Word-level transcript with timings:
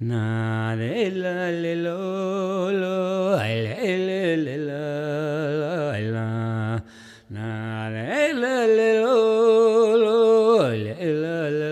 Na 0.00 0.74
la 0.76 1.50
le 1.50 1.74
lo 1.74 2.70
lo 2.70 3.34
le 3.34 3.74
le 3.82 4.36
le 4.36 4.56
la 4.56 5.98
la 5.98 6.80
na 7.28 7.88
la 7.88 8.66
le 8.66 9.02
lo 9.02 9.96
lo 9.96 10.70
le 10.70 10.94
la 10.94 11.48
le 11.50 11.70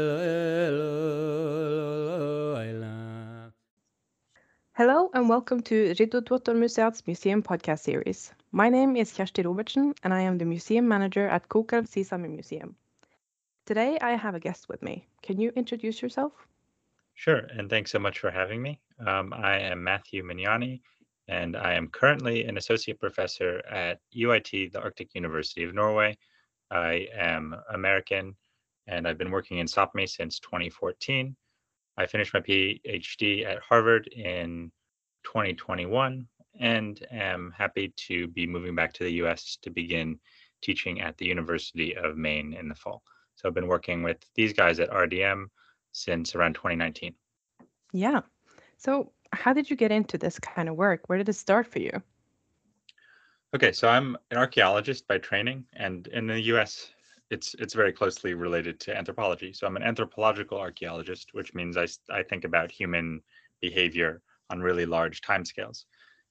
lo 0.73 0.97
la 2.81 3.53
Hello 4.73 5.09
and 5.15 5.29
welcome 5.29 5.61
to 5.63 5.95
RiddoDuottarMuseat's 5.95 7.07
Museum 7.07 7.45
podcast 7.45 7.85
series. 7.85 8.33
My 8.51 8.69
name 8.69 8.97
is 8.97 9.13
Kjersti 9.13 9.45
Robertsen 9.45 9.95
and 10.03 10.13
I 10.13 10.23
am 10.23 10.39
the 10.39 10.45
museum 10.45 10.89
manager 10.89 11.29
at 11.29 11.49
Kokelv 11.49 11.87
Sisami 11.87 12.29
Museum. 12.29 12.75
Today 13.67 13.99
I 14.03 14.17
have 14.17 14.35
a 14.35 14.41
guest 14.41 14.69
with 14.69 14.83
me. 14.83 15.07
Can 15.23 15.39
you 15.39 15.53
introduce 15.55 16.03
yourself? 16.03 16.33
Sure, 17.17 17.39
and 17.57 17.71
thanks 17.71 17.91
so 17.91 17.99
much 17.99 18.19
for 18.19 18.31
having 18.31 18.61
me. 18.63 18.79
Um, 19.05 19.33
I 19.33 19.59
am 19.59 19.83
Matthew 19.83 20.23
Magnani, 20.23 20.83
and 21.29 21.57
I 21.57 21.73
am 21.73 21.89
currently 21.89 22.45
an 22.45 22.59
associate 22.59 23.01
professor 23.01 23.65
at 23.71 24.01
UIT, 24.15 24.71
the 24.71 24.83
Arctic 24.83 25.15
University 25.15 25.65
of 25.65 25.75
Norway. 25.75 26.19
I 26.71 27.09
am 27.15 27.57
American, 27.73 28.37
and 28.87 29.09
I've 29.09 29.17
been 29.17 29.31
working 29.31 29.59
in 29.59 29.67
Sapmi 29.67 30.07
since 30.07 30.39
2014. 30.41 31.35
I 31.97 32.05
finished 32.05 32.35
my 32.35 32.41
PhD 32.41 33.47
at 33.47 33.63
Harvard 33.63 34.09
in 34.09 34.71
2021 35.25 36.29
and 36.61 37.07
am 37.11 37.51
happy 37.57 37.95
to 37.97 38.29
be 38.29 38.47
moving 38.47 38.75
back 38.75 38.93
to 38.93 39.05
the 39.05 39.13
US 39.25 39.57
to 39.63 39.71
begin 39.71 40.21
teaching 40.61 41.01
at 41.01 41.17
the 41.17 41.27
University 41.27 41.97
of 41.97 42.19
Maine 42.19 42.53
in 42.53 42.69
the 42.69 42.75
fall. 42.75 43.03
So 43.37 43.49
I've 43.49 43.55
been 43.55 43.69
working 43.69 44.03
with 44.03 44.19
these 44.35 44.53
guys 44.53 44.81
at 44.81 44.91
RDM 44.91 45.47
since 45.97 46.35
around 46.35 46.55
2019. 46.55 47.15
Yeah. 47.93 48.21
So, 48.77 49.13
how 49.33 49.53
did 49.53 49.71
you 49.71 49.77
get 49.77 49.91
into 49.91 50.19
this 50.19 50.39
kind 50.39 50.69
of 50.69 50.77
work? 50.77 51.09
Where 51.09 51.19
did 51.19 51.29
it 51.29 51.33
start 51.35 51.67
for 51.67 51.79
you? 51.79 52.03
Okay, 53.55 53.73
so 53.73 53.89
I'm 53.89 54.17
an 54.31 54.37
archaeologist 54.37 55.09
by 55.09 55.19
training, 55.19 55.65
and 55.75 56.07
in 56.09 56.27
the 56.27 56.41
US, 56.53 56.91
it's 57.31 57.55
it's 57.55 57.75
very 57.75 57.93
closely 57.93 58.35
related 58.35 58.79
to 58.81 58.97
anthropology. 58.97 59.53
So 59.53 59.67
I'm 59.67 59.77
an 59.77 59.83
anthropological 59.83 60.59
archaeologist, 60.59 61.31
which 61.33 61.55
means 61.55 61.77
I 61.77 61.87
I 62.11 62.23
think 62.23 62.45
about 62.45 62.71
human 62.71 63.23
behavior 63.61 64.21
on 64.51 64.61
really 64.61 64.87
large 64.87 65.23
timescales. 65.23 65.85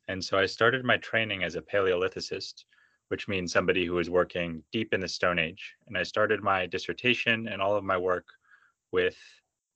And 0.07 0.23
so 0.23 0.37
I 0.37 0.45
started 0.45 0.85
my 0.85 0.97
training 0.97 1.43
as 1.43 1.55
a 1.55 1.61
Paleolithicist, 1.61 2.63
which 3.07 3.27
means 3.27 3.51
somebody 3.51 3.85
who 3.85 3.97
is 3.97 4.09
working 4.09 4.63
deep 4.71 4.93
in 4.93 4.99
the 4.99 5.07
Stone 5.07 5.39
Age. 5.39 5.73
And 5.87 5.97
I 5.97 6.03
started 6.03 6.43
my 6.43 6.67
dissertation 6.67 7.47
and 7.47 7.61
all 7.61 7.75
of 7.75 7.83
my 7.83 7.97
work 7.97 8.27
with 8.91 9.17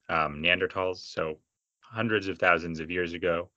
um, 0.09 0.41
Neanderthals, 0.41 0.97
so 0.97 1.37
hundreds 1.81 2.27
of 2.27 2.37
thousands 2.37 2.79
of 2.79 2.91
years 2.91 3.13
ago, 3.13 3.49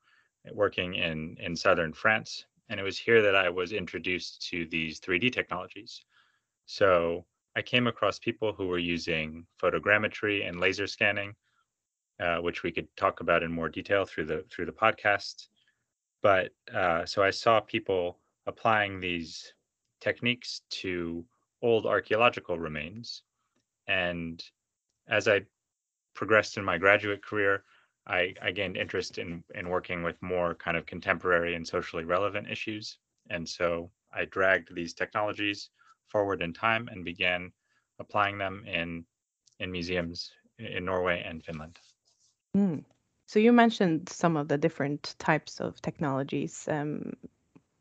working 0.52 0.94
in 0.94 1.36
in 1.40 1.56
southern 1.56 1.92
France. 1.92 2.46
And 2.68 2.80
it 2.80 2.82
was 2.82 2.98
here 2.98 3.20
that 3.22 3.34
I 3.34 3.50
was 3.50 3.72
introduced 3.72 4.48
to 4.50 4.66
these 4.66 5.00
3D 5.00 5.32
technologies. 5.32 6.04
So 6.66 7.26
I 7.54 7.62
came 7.62 7.86
across 7.86 8.18
people 8.18 8.52
who 8.52 8.66
were 8.66 8.78
using 8.78 9.46
photogrammetry 9.62 10.48
and 10.48 10.58
laser 10.58 10.86
scanning, 10.86 11.34
uh, 12.20 12.38
which 12.38 12.62
we 12.62 12.72
could 12.72 12.88
talk 12.96 13.20
about 13.20 13.42
in 13.42 13.52
more 13.52 13.68
detail 13.68 14.04
through 14.04 14.26
the 14.26 14.44
through 14.50 14.66
the 14.66 14.72
podcast. 14.72 15.48
But 16.22 16.52
uh, 16.72 17.04
so 17.04 17.22
I 17.22 17.30
saw 17.30 17.60
people 17.60 18.18
applying 18.46 19.00
these 19.00 19.52
techniques 20.00 20.62
to 20.70 21.24
old 21.62 21.86
archaeological 21.86 22.58
remains, 22.58 23.22
and 23.86 24.42
as 25.08 25.28
I 25.28 25.42
progressed 26.14 26.56
in 26.56 26.64
my 26.64 26.78
graduate 26.78 27.24
career, 27.24 27.64
I, 28.06 28.34
I 28.42 28.50
gained 28.50 28.76
interest 28.76 29.18
in 29.18 29.44
in 29.54 29.68
working 29.68 30.02
with 30.02 30.20
more 30.22 30.54
kind 30.54 30.76
of 30.76 30.86
contemporary 30.86 31.54
and 31.54 31.66
socially 31.66 32.04
relevant 32.04 32.50
issues, 32.50 32.98
and 33.30 33.48
so 33.48 33.90
I 34.12 34.24
dragged 34.24 34.74
these 34.74 34.94
technologies 34.94 35.70
forward 36.08 36.42
in 36.42 36.52
time 36.52 36.88
and 36.88 37.04
began 37.04 37.52
applying 37.98 38.38
them 38.38 38.64
in 38.66 39.04
in 39.60 39.70
museums 39.70 40.32
in 40.58 40.84
Norway 40.84 41.22
and 41.24 41.44
Finland. 41.44 41.78
Mm. 42.56 42.84
So, 43.26 43.38
you 43.38 43.52
mentioned 43.52 44.08
some 44.08 44.36
of 44.36 44.48
the 44.48 44.58
different 44.58 45.14
types 45.18 45.60
of 45.60 45.80
technologies. 45.80 46.68
Um, 46.68 47.12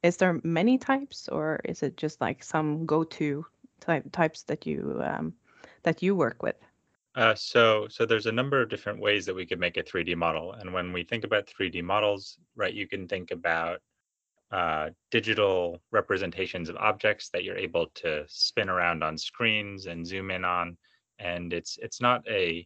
is 0.03 0.17
there 0.17 0.39
many 0.43 0.77
types, 0.77 1.27
or 1.27 1.59
is 1.65 1.83
it 1.83 1.97
just 1.97 2.21
like 2.21 2.43
some 2.43 2.85
go-to 2.85 3.45
type 3.79 4.11
types 4.11 4.43
that 4.43 4.65
you 4.65 5.01
um, 5.03 5.33
that 5.83 6.01
you 6.01 6.15
work 6.15 6.41
with? 6.43 6.55
Uh, 7.15 7.35
so 7.35 7.87
so 7.89 8.05
there's 8.05 8.25
a 8.25 8.31
number 8.31 8.61
of 8.61 8.69
different 8.69 8.99
ways 8.99 9.25
that 9.25 9.35
we 9.35 9.45
could 9.45 9.59
make 9.59 9.77
a 9.77 9.83
3D 9.83 10.15
model, 10.15 10.53
and 10.53 10.73
when 10.73 10.93
we 10.93 11.03
think 11.03 11.25
about 11.25 11.47
3D 11.47 11.83
models, 11.83 12.37
right, 12.55 12.73
you 12.73 12.87
can 12.87 13.07
think 13.07 13.31
about 13.31 13.81
uh, 14.51 14.89
digital 15.11 15.81
representations 15.91 16.69
of 16.69 16.75
objects 16.77 17.29
that 17.29 17.43
you're 17.43 17.57
able 17.57 17.87
to 17.95 18.23
spin 18.27 18.69
around 18.69 19.03
on 19.03 19.17
screens 19.17 19.87
and 19.87 20.07
zoom 20.07 20.31
in 20.31 20.45
on, 20.45 20.77
and 21.19 21.51
it's 21.53 21.77
it's 21.81 21.99
not 22.01 22.25
a 22.29 22.65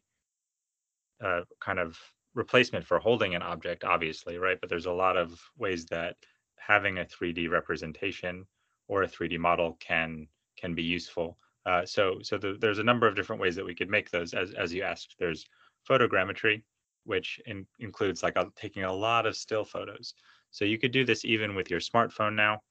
uh, 1.24 1.42
kind 1.60 1.80
of 1.80 1.98
replacement 2.36 2.86
for 2.86 3.00
holding 3.00 3.34
an 3.34 3.42
object, 3.42 3.84
obviously, 3.84 4.38
right? 4.38 4.60
But 4.60 4.70
there's 4.70 4.86
a 4.86 4.92
lot 4.92 5.18
of 5.18 5.40
ways 5.58 5.86
that 5.88 6.18
having 6.58 7.00
a 7.00 7.06
3D 7.06 7.50
representation 7.50 8.46
or 8.88 9.04
a 9.04 9.08
3D 9.08 9.40
model 9.40 9.78
can 9.80 10.28
can 10.58 10.76
be 10.76 10.84
useful. 10.84 11.38
Uh, 11.66 11.86
so 11.86 12.20
so 12.22 12.38
the, 12.38 12.58
there's 12.60 12.80
a 12.80 12.84
number 12.84 13.08
of 13.08 13.16
different 13.16 13.42
ways 13.42 13.56
that 13.56 13.66
we 13.66 13.76
could 13.76 13.90
make 13.90 14.12
those. 14.12 14.34
As 14.34 14.54
as 14.54 14.74
you 14.74 14.84
asked, 14.84 15.16
there's 15.20 15.46
photogrammetry, 15.90 16.64
which 17.06 17.40
in, 17.46 17.66
includes 17.80 18.24
like 18.24 18.36
a, 18.36 18.48
taking 18.56 18.84
a 18.84 18.94
lot 18.94 19.26
of 19.26 19.36
still 19.36 19.66
photos. 19.66 20.14
So 20.52 20.66
you 20.66 20.78
could 20.78 20.92
do 20.92 21.06
this 21.06 21.26
even 21.26 21.56
with 21.56 21.70
your 21.70 21.80
smartphone 21.80 22.36
now, 22.36 22.62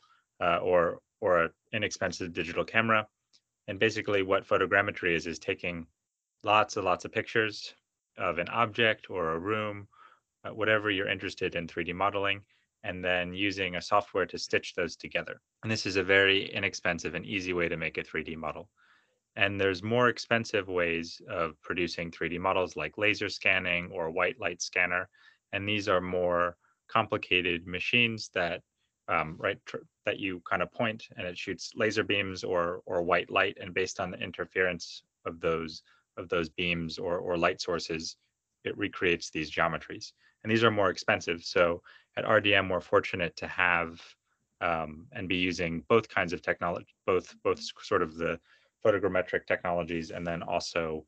uh, 0.40 0.58
or 0.58 1.00
or 1.20 1.44
an 1.44 1.50
inexpensive 1.72 2.32
digital 2.32 2.64
camera. 2.64 3.06
And 3.66 3.78
basically, 3.78 4.22
what 4.22 4.46
photogrammetry 4.46 5.14
is 5.14 5.26
is 5.26 5.38
taking 5.38 5.86
lots 6.44 6.76
and 6.76 6.84
lots 6.84 7.04
of 7.04 7.12
pictures 7.12 7.74
of 8.18 8.38
an 8.38 8.48
object 8.48 9.10
or 9.10 9.32
a 9.32 9.38
room, 9.38 9.88
uh, 10.44 10.50
whatever 10.50 10.90
you're 10.90 11.08
interested 11.08 11.56
in 11.56 11.66
3D 11.66 11.94
modeling, 11.94 12.42
and 12.84 13.04
then 13.04 13.32
using 13.32 13.76
a 13.76 13.82
software 13.82 14.26
to 14.26 14.38
stitch 14.38 14.74
those 14.74 14.94
together. 14.94 15.40
And 15.62 15.72
this 15.72 15.86
is 15.86 15.96
a 15.96 16.02
very 16.02 16.52
inexpensive 16.52 17.14
and 17.14 17.24
easy 17.24 17.52
way 17.52 17.68
to 17.68 17.76
make 17.76 17.98
a 17.98 18.02
3D 18.02 18.36
model. 18.36 18.68
And 19.36 19.60
there's 19.60 19.82
more 19.82 20.08
expensive 20.08 20.68
ways 20.68 21.20
of 21.28 21.60
producing 21.60 22.10
3D 22.10 22.38
models 22.38 22.76
like 22.76 22.98
laser 22.98 23.28
scanning 23.28 23.90
or 23.92 24.10
white 24.10 24.38
light 24.38 24.62
scanner. 24.62 25.08
And 25.52 25.68
these 25.68 25.88
are 25.88 26.00
more 26.00 26.56
complicated 26.88 27.66
machines 27.66 28.30
that 28.34 28.62
um, 29.08 29.36
right 29.38 29.58
that 30.06 30.18
you 30.18 30.40
kind 30.48 30.62
of 30.62 30.72
point 30.72 31.08
and 31.16 31.26
it 31.26 31.36
shoots 31.36 31.72
laser 31.76 32.02
beams 32.02 32.42
or 32.42 32.80
or 32.86 33.02
white 33.02 33.30
light 33.30 33.58
and 33.60 33.74
based 33.74 34.00
on 34.00 34.10
the 34.10 34.18
interference 34.18 35.02
of 35.26 35.40
those 35.40 35.82
of 36.16 36.28
those 36.28 36.48
beams 36.48 36.98
or, 36.98 37.18
or 37.18 37.36
light 37.36 37.60
sources, 37.60 38.16
it 38.64 38.76
recreates 38.78 39.30
these 39.30 39.50
geometries. 39.50 40.12
And 40.42 40.50
these 40.50 40.64
are 40.64 40.70
more 40.70 40.90
expensive. 40.90 41.42
So 41.42 41.82
at 42.16 42.24
RDM, 42.24 42.70
we're 42.70 42.80
fortunate 42.80 43.36
to 43.36 43.48
have 43.48 44.00
um, 44.60 45.06
and 45.12 45.28
be 45.28 45.36
using 45.36 45.84
both 45.88 46.08
kinds 46.08 46.32
of 46.32 46.40
technology, 46.40 46.94
both 47.06 47.34
both 47.42 47.60
sort 47.82 48.02
of 48.02 48.16
the 48.16 48.38
photogrammetric 48.84 49.46
technologies 49.46 50.10
and 50.10 50.26
then 50.26 50.42
also 50.42 51.04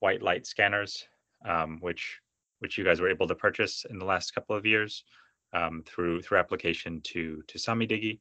white 0.00 0.22
light 0.22 0.46
scanners, 0.46 1.08
um, 1.44 1.78
which 1.80 2.20
which 2.60 2.78
you 2.78 2.84
guys 2.84 3.00
were 3.00 3.10
able 3.10 3.28
to 3.28 3.34
purchase 3.34 3.84
in 3.90 3.98
the 3.98 4.04
last 4.04 4.34
couple 4.34 4.56
of 4.56 4.64
years 4.64 5.04
um, 5.52 5.82
through 5.86 6.22
through 6.22 6.38
application 6.38 7.00
to 7.02 7.42
to 7.48 7.58
SamiDigi, 7.58 8.18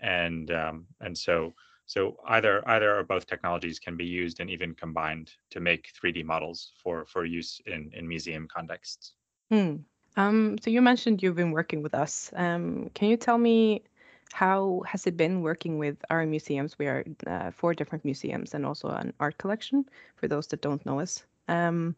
and 0.00 0.50
um, 0.50 0.86
and 1.00 1.16
so 1.16 1.54
so 1.86 2.16
either 2.28 2.66
either 2.68 2.98
or 2.98 3.04
both 3.04 3.26
technologies 3.26 3.78
can 3.78 3.96
be 3.96 4.04
used 4.04 4.40
and 4.40 4.50
even 4.50 4.74
combined 4.74 5.32
to 5.50 5.60
make 5.60 5.92
3D 6.00 6.24
models 6.24 6.72
for 6.82 7.06
for 7.06 7.24
use 7.24 7.60
in 7.66 7.90
in 7.94 8.06
museum 8.06 8.48
contexts. 8.48 9.14
Hmm. 9.50 9.76
Um, 10.16 10.58
so 10.60 10.70
you 10.70 10.82
mentioned 10.82 11.22
you've 11.22 11.36
been 11.36 11.52
working 11.52 11.82
with 11.82 11.94
us. 11.94 12.32
Um, 12.34 12.90
can 12.94 13.08
you 13.08 13.16
tell 13.16 13.38
me 13.38 13.84
how 14.32 14.82
has 14.86 15.06
it 15.06 15.16
been 15.16 15.42
working 15.42 15.78
with 15.78 15.96
our 16.10 16.24
museums? 16.26 16.78
We 16.78 16.86
are 16.86 17.04
uh, 17.26 17.50
four 17.50 17.74
different 17.74 18.04
museums 18.04 18.54
and 18.54 18.66
also 18.66 18.88
an 18.88 19.12
art 19.20 19.38
collection 19.38 19.84
for 20.16 20.28
those 20.28 20.46
that 20.48 20.60
don't 20.60 20.84
know 20.84 21.00
us. 21.00 21.24
Um, 21.48 21.96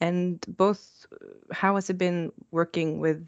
and 0.00 0.44
both, 0.48 1.06
uh, 1.12 1.54
how 1.54 1.74
has 1.74 1.90
it 1.90 1.98
been 1.98 2.32
working 2.50 3.00
with 3.00 3.26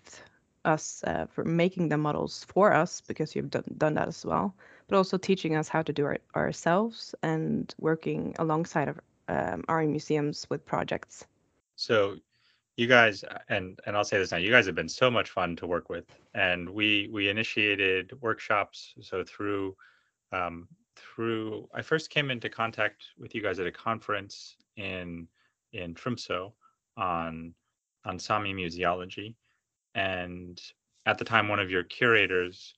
us 0.65 1.03
uh, 1.07 1.27
for 1.31 1.45
making 1.45 1.89
the 1.89 1.97
models 1.97 2.45
for 2.49 2.73
us 2.73 3.01
because 3.01 3.35
you've 3.35 3.51
done, 3.51 3.65
done 3.77 3.95
that 3.95 4.09
as 4.09 4.25
well, 4.25 4.55
but 4.87 4.97
also 4.97 5.17
teaching 5.17 5.57
us 5.57 5.69
how 5.69 5.83
to 5.83 5.93
do 5.93 6.07
it 6.07 6.23
ourselves 6.37 7.15
and 7.23 7.75
working 7.81 8.35
alongside 8.39 8.89
of 8.89 9.01
um, 9.29 9.65
our 9.69 9.83
museums 9.85 10.47
with 10.51 10.65
projects. 10.65 11.27
So 11.77 12.17
you 12.79 12.87
guys 12.87 13.25
and 13.49 13.77
and 13.87 13.97
I'll 13.97 14.05
say 14.05 14.19
this 14.19 14.31
now, 14.31 14.37
you 14.37 14.53
guys 14.53 14.65
have 14.67 14.77
been 14.77 14.89
so 14.89 15.11
much 15.11 15.31
fun 15.31 15.57
to 15.57 15.67
work 15.67 15.89
with, 15.89 16.05
and 16.35 16.71
we 16.71 17.09
we 17.13 17.29
initiated 17.29 18.13
workshops. 18.21 18.95
So 19.01 19.25
through 19.25 19.75
um, 20.31 20.69
through 20.95 21.69
I 21.75 21.83
first 21.83 22.09
came 22.09 22.31
into 22.31 22.49
contact 22.49 23.03
with 23.19 23.35
you 23.35 23.43
guys 23.43 23.59
at 23.59 23.67
a 23.67 23.73
conference 23.73 24.55
in 24.77 25.27
in 25.73 25.93
Tromsø 25.93 26.53
on 26.97 27.53
on 28.05 28.17
Sami 28.17 28.55
museology. 28.55 29.35
And 29.97 30.63
at 31.05 31.19
the 31.19 31.25
time, 31.25 31.49
one 31.49 31.59
of 31.59 31.73
your 31.73 31.83
curators 31.83 32.75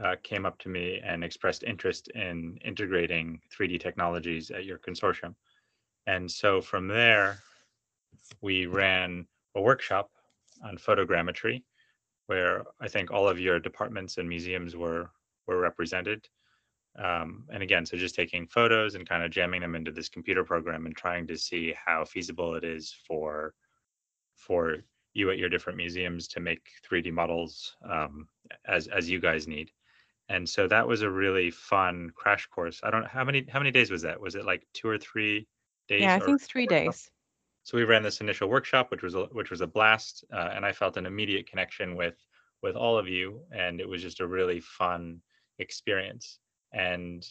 uh, 0.00 0.14
came 0.22 0.46
up 0.46 0.60
to 0.60 0.68
me 0.68 1.00
and 1.04 1.24
expressed 1.24 1.64
interest 1.64 2.06
in 2.14 2.56
integrating 2.64 3.40
3D 3.52 3.80
technologies 3.80 4.52
at 4.52 4.64
your 4.64 4.78
consortium. 4.78 5.34
And 6.06 6.30
so 6.30 6.60
from 6.60 6.86
there, 6.86 7.40
we 8.40 8.66
ran 8.66 9.26
a 9.54 9.60
workshop 9.60 10.10
on 10.64 10.76
photogrammetry, 10.76 11.62
where 12.26 12.64
I 12.80 12.88
think 12.88 13.10
all 13.10 13.28
of 13.28 13.40
your 13.40 13.58
departments 13.58 14.18
and 14.18 14.28
museums 14.28 14.76
were 14.76 15.10
were 15.46 15.58
represented. 15.58 16.28
Um, 16.98 17.44
and 17.52 17.62
again, 17.62 17.86
so 17.86 17.96
just 17.96 18.14
taking 18.14 18.46
photos 18.46 18.94
and 18.94 19.08
kind 19.08 19.22
of 19.22 19.30
jamming 19.30 19.60
them 19.60 19.74
into 19.74 19.92
this 19.92 20.08
computer 20.08 20.44
program 20.44 20.86
and 20.86 20.96
trying 20.96 21.26
to 21.28 21.36
see 21.36 21.74
how 21.84 22.04
feasible 22.04 22.54
it 22.54 22.64
is 22.64 22.94
for 23.06 23.54
for 24.34 24.78
you 25.12 25.30
at 25.30 25.38
your 25.38 25.48
different 25.48 25.76
museums 25.76 26.28
to 26.28 26.40
make 26.40 26.62
3D 26.88 27.12
models 27.12 27.76
um, 27.88 28.28
as 28.66 28.88
as 28.88 29.08
you 29.08 29.20
guys 29.20 29.46
need. 29.46 29.70
And 30.28 30.48
so 30.48 30.68
that 30.68 30.86
was 30.86 31.02
a 31.02 31.10
really 31.10 31.50
fun 31.50 32.10
crash 32.14 32.46
course. 32.46 32.80
I 32.84 32.90
don't 32.90 33.02
know 33.02 33.08
how 33.10 33.24
many 33.24 33.46
how 33.48 33.58
many 33.58 33.72
days 33.72 33.90
was 33.90 34.02
that? 34.02 34.20
Was 34.20 34.36
it 34.36 34.44
like 34.44 34.66
two 34.72 34.88
or 34.88 34.98
three 34.98 35.46
days? 35.88 36.02
Yeah, 36.02 36.14
I 36.14 36.20
think 36.20 36.40
three 36.40 36.66
days. 36.66 37.10
So 37.70 37.76
we 37.76 37.84
ran 37.84 38.02
this 38.02 38.20
initial 38.20 38.48
workshop, 38.48 38.90
which 38.90 39.04
was 39.04 39.14
a, 39.14 39.26
which 39.26 39.52
was 39.52 39.60
a 39.60 39.66
blast, 39.66 40.24
uh, 40.32 40.50
and 40.52 40.66
I 40.66 40.72
felt 40.72 40.96
an 40.96 41.06
immediate 41.06 41.48
connection 41.48 41.94
with 41.94 42.16
with 42.64 42.74
all 42.74 42.98
of 42.98 43.06
you, 43.06 43.42
and 43.52 43.80
it 43.80 43.88
was 43.88 44.02
just 44.02 44.18
a 44.18 44.26
really 44.26 44.58
fun 44.58 45.20
experience. 45.60 46.40
And 46.72 47.24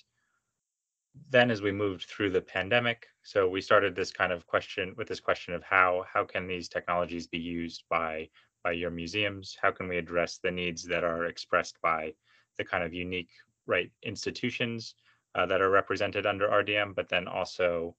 then, 1.29 1.51
as 1.51 1.61
we 1.61 1.73
moved 1.73 2.05
through 2.05 2.29
the 2.29 2.39
pandemic, 2.39 3.07
so 3.21 3.49
we 3.49 3.59
started 3.59 3.97
this 3.97 4.11
kind 4.11 4.31
of 4.31 4.47
question 4.47 4.93
with 4.95 5.09
this 5.09 5.19
question 5.19 5.53
of 5.53 5.61
how 5.61 6.05
how 6.09 6.23
can 6.23 6.47
these 6.47 6.69
technologies 6.69 7.27
be 7.27 7.37
used 7.37 7.83
by 7.89 8.29
by 8.63 8.71
your 8.71 8.91
museums? 8.91 9.57
How 9.61 9.71
can 9.71 9.89
we 9.89 9.97
address 9.97 10.37
the 10.37 10.51
needs 10.51 10.83
that 10.83 11.03
are 11.03 11.25
expressed 11.25 11.81
by 11.81 12.13
the 12.57 12.63
kind 12.63 12.85
of 12.85 12.93
unique 12.93 13.31
right 13.65 13.91
institutions 14.03 14.95
uh, 15.35 15.45
that 15.47 15.59
are 15.59 15.69
represented 15.69 16.25
under 16.25 16.47
RDM, 16.47 16.95
but 16.95 17.09
then 17.09 17.27
also 17.27 17.97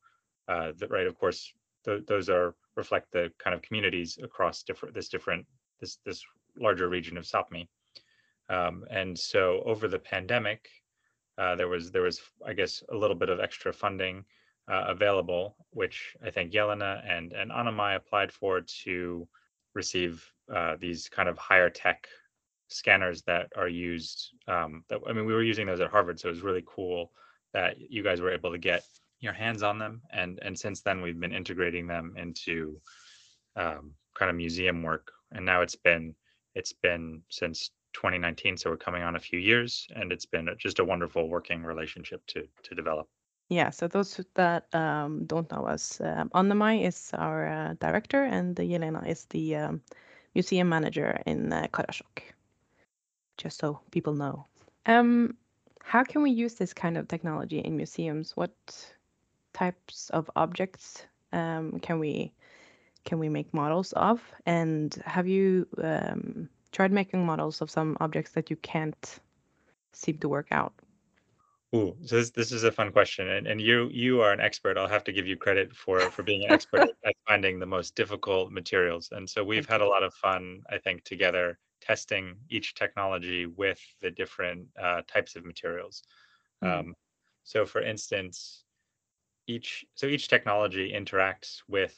uh, 0.48 0.72
the, 0.78 0.88
right, 0.88 1.06
of 1.06 1.19
course, 1.19 1.52
th- 1.84 2.06
those 2.06 2.28
are 2.28 2.54
reflect 2.76 3.12
the 3.12 3.32
kind 3.38 3.54
of 3.54 3.62
communities 3.62 4.18
across 4.22 4.62
different 4.62 4.94
this 4.94 5.08
different 5.08 5.46
this 5.80 5.98
this 6.04 6.22
larger 6.58 6.88
region 6.88 7.16
of 7.16 7.24
Sapmi. 7.24 7.68
Um, 8.48 8.84
and 8.90 9.16
so 9.16 9.62
over 9.64 9.86
the 9.86 9.98
pandemic, 9.98 10.68
uh, 11.38 11.54
there 11.56 11.68
was 11.68 11.90
there 11.90 12.02
was 12.02 12.20
I 12.46 12.52
guess 12.52 12.82
a 12.90 12.96
little 12.96 13.16
bit 13.16 13.28
of 13.28 13.40
extra 13.40 13.72
funding 13.72 14.24
uh, 14.70 14.84
available, 14.88 15.56
which 15.70 16.16
I 16.24 16.30
think 16.30 16.52
Jelena 16.52 17.02
and 17.08 17.32
and 17.32 17.52
Anne 17.52 17.74
May 17.74 17.94
applied 17.96 18.32
for 18.32 18.60
to 18.84 19.28
receive 19.74 20.24
uh, 20.54 20.76
these 20.80 21.08
kind 21.08 21.28
of 21.28 21.38
higher 21.38 21.70
tech 21.70 22.08
scanners 22.68 23.22
that 23.22 23.48
are 23.56 23.68
used. 23.68 24.30
Um, 24.48 24.84
that 24.88 25.00
I 25.08 25.12
mean, 25.12 25.26
we 25.26 25.32
were 25.32 25.42
using 25.42 25.66
those 25.66 25.80
at 25.80 25.90
Harvard, 25.90 26.18
so 26.18 26.28
it 26.28 26.32
was 26.32 26.42
really 26.42 26.64
cool 26.66 27.12
that 27.52 27.76
you 27.78 28.02
guys 28.02 28.20
were 28.20 28.32
able 28.32 28.52
to 28.52 28.58
get 28.58 28.84
your 29.20 29.32
hands 29.32 29.62
on 29.62 29.78
them 29.78 30.02
and 30.12 30.38
and 30.43 30.58
since 30.58 30.81
then 30.81 31.00
we've 31.00 31.20
been 31.20 31.32
integrating 31.32 31.87
them 31.87 32.14
into 32.17 32.81
um, 33.56 33.93
kind 34.14 34.31
of 34.31 34.37
museum 34.37 34.82
work 34.82 35.12
and 35.32 35.44
now 35.44 35.61
it's 35.61 35.76
been 35.76 36.14
it's 36.55 36.72
been 36.72 37.22
since 37.28 37.70
2019 37.93 38.56
so 38.56 38.70
we're 38.70 38.76
coming 38.76 39.02
on 39.02 39.17
a 39.17 39.20
few 39.20 39.38
years 39.38 39.87
and 39.96 40.12
it's 40.12 40.26
been 40.26 40.49
just 40.58 40.78
a 40.78 40.84
wonderful 40.84 41.28
working 41.28 41.62
relationship 41.62 42.25
to 42.26 42.46
to 42.62 42.75
develop 42.75 43.08
Yeah, 43.50 43.70
so 43.70 43.88
those 43.88 44.20
that 44.34 44.72
um, 44.72 45.26
don't 45.26 45.50
know 45.50 45.66
us, 45.66 46.00
um, 46.00 46.31
Anne 46.34 46.56
May 46.56 46.84
is 46.87 47.11
our 47.14 47.49
uh, 47.49 47.75
director 47.81 48.23
and 48.23 48.55
Jelena 48.55 49.05
is 49.05 49.26
the 49.31 49.56
um, 49.56 49.82
museum 50.34 50.69
manager 50.69 51.20
in 51.26 51.52
uh. 51.52 52.23
Just 53.37 53.58
so 53.58 53.81
people 53.90 54.14
know. 54.14 54.46
Um, 54.87 55.37
how 55.82 56.05
can 56.05 56.23
we 56.23 56.31
use 56.31 56.55
this 56.55 56.73
kind 56.73 56.96
of 56.96 57.08
technology 57.08 57.58
in 57.58 57.76
museums? 57.76 58.37
What 58.37 58.55
types 59.52 60.11
of 60.11 60.31
objects 60.37 61.06
um, 61.32 61.79
can 61.81 61.99
we 61.99 62.32
can 63.05 63.19
we 63.19 63.29
make 63.29 63.55
models 63.55 63.93
of? 63.93 64.20
And 64.44 64.94
have 65.06 65.26
you 65.26 65.67
um, 65.82 66.49
tried 66.70 66.93
making 66.93 67.25
models 67.25 67.62
of 67.62 67.70
some 67.70 67.97
objects 68.00 68.32
that 68.32 68.50
you 68.50 68.56
can't 68.56 69.20
seem 69.93 70.19
to 70.19 70.29
work 70.29 70.49
out? 70.50 70.75
Ooh, 71.75 71.97
so 72.05 72.17
this, 72.17 72.31
this 72.31 72.52
is 72.52 72.64
a 72.64 72.73
fun 72.73 72.91
question, 72.91 73.29
and, 73.29 73.47
and 73.47 73.61
you 73.61 73.88
you 73.93 74.20
are 74.23 74.32
an 74.32 74.41
expert. 74.41 74.76
I'll 74.76 74.88
have 74.88 75.05
to 75.05 75.12
give 75.12 75.26
you 75.26 75.37
credit 75.37 75.75
for 75.75 76.00
for 76.00 76.25
being 76.25 76.44
an 76.44 76.50
expert 76.50 76.91
at 77.05 77.14
finding 77.29 77.61
the 77.61 77.67
most 77.67 77.94
difficult 77.94 78.50
materials. 78.50 79.11
And 79.12 79.29
so 79.29 79.44
we've 79.44 79.69
had 79.69 79.81
a 79.81 79.87
lot 79.87 80.02
of 80.02 80.12
fun, 80.14 80.62
I 80.69 80.79
think, 80.79 81.05
together 81.05 81.58
testing 81.81 82.37
each 82.50 82.75
technology 82.75 83.47
with 83.47 83.81
the 84.02 84.11
different 84.11 84.67
uh, 84.81 85.02
types 85.06 85.37
of 85.37 85.44
materials. 85.47 86.02
Mm. 86.62 86.81
Um, 86.81 86.94
so, 87.44 87.64
for 87.64 87.82
instance, 87.82 88.64
each 89.55 89.85
so 89.94 90.06
each 90.06 90.29
technology 90.29 90.87
interacts 91.00 91.52
with 91.69 91.97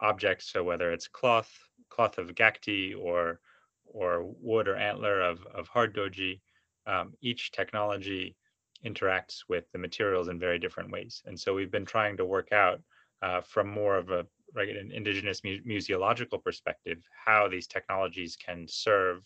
objects. 0.00 0.46
So 0.52 0.64
whether 0.64 0.92
it's 0.92 1.08
cloth, 1.08 1.52
cloth 1.94 2.18
of 2.18 2.34
Gakti, 2.34 2.94
or 2.94 3.40
or 3.84 4.10
wood 4.48 4.66
or 4.68 4.76
antler 4.76 5.20
of 5.30 5.46
of 5.58 5.68
hard 5.68 5.94
duodji, 5.94 6.40
um, 6.86 7.06
each 7.20 7.52
technology 7.52 8.36
interacts 8.84 9.36
with 9.48 9.64
the 9.72 9.78
materials 9.78 10.28
in 10.28 10.38
very 10.38 10.58
different 10.58 10.90
ways. 10.90 11.22
And 11.26 11.38
so 11.38 11.54
we've 11.54 11.70
been 11.70 11.84
trying 11.84 12.16
to 12.16 12.24
work 12.24 12.50
out 12.52 12.80
uh, 13.22 13.40
from 13.42 13.68
more 13.68 13.96
of 13.98 14.10
a 14.10 14.26
right, 14.54 14.74
an 14.82 14.90
indigenous 14.90 15.44
mu- 15.44 15.62
museological 15.74 16.42
perspective 16.42 16.98
how 17.26 17.48
these 17.48 17.66
technologies 17.66 18.36
can 18.36 18.66
serve 18.66 19.18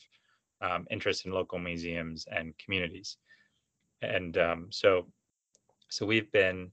um, 0.61 0.87
interest 0.91 1.27
in 1.27 1.33
local 1.33 1.59
museums 1.59 2.27
and 2.31 2.59
communities. 2.59 3.17
And 4.03 4.37
um, 4.39 4.67
so, 4.71 5.06
so 5.89 6.05
we've 6.05 6.31
been 6.33 6.73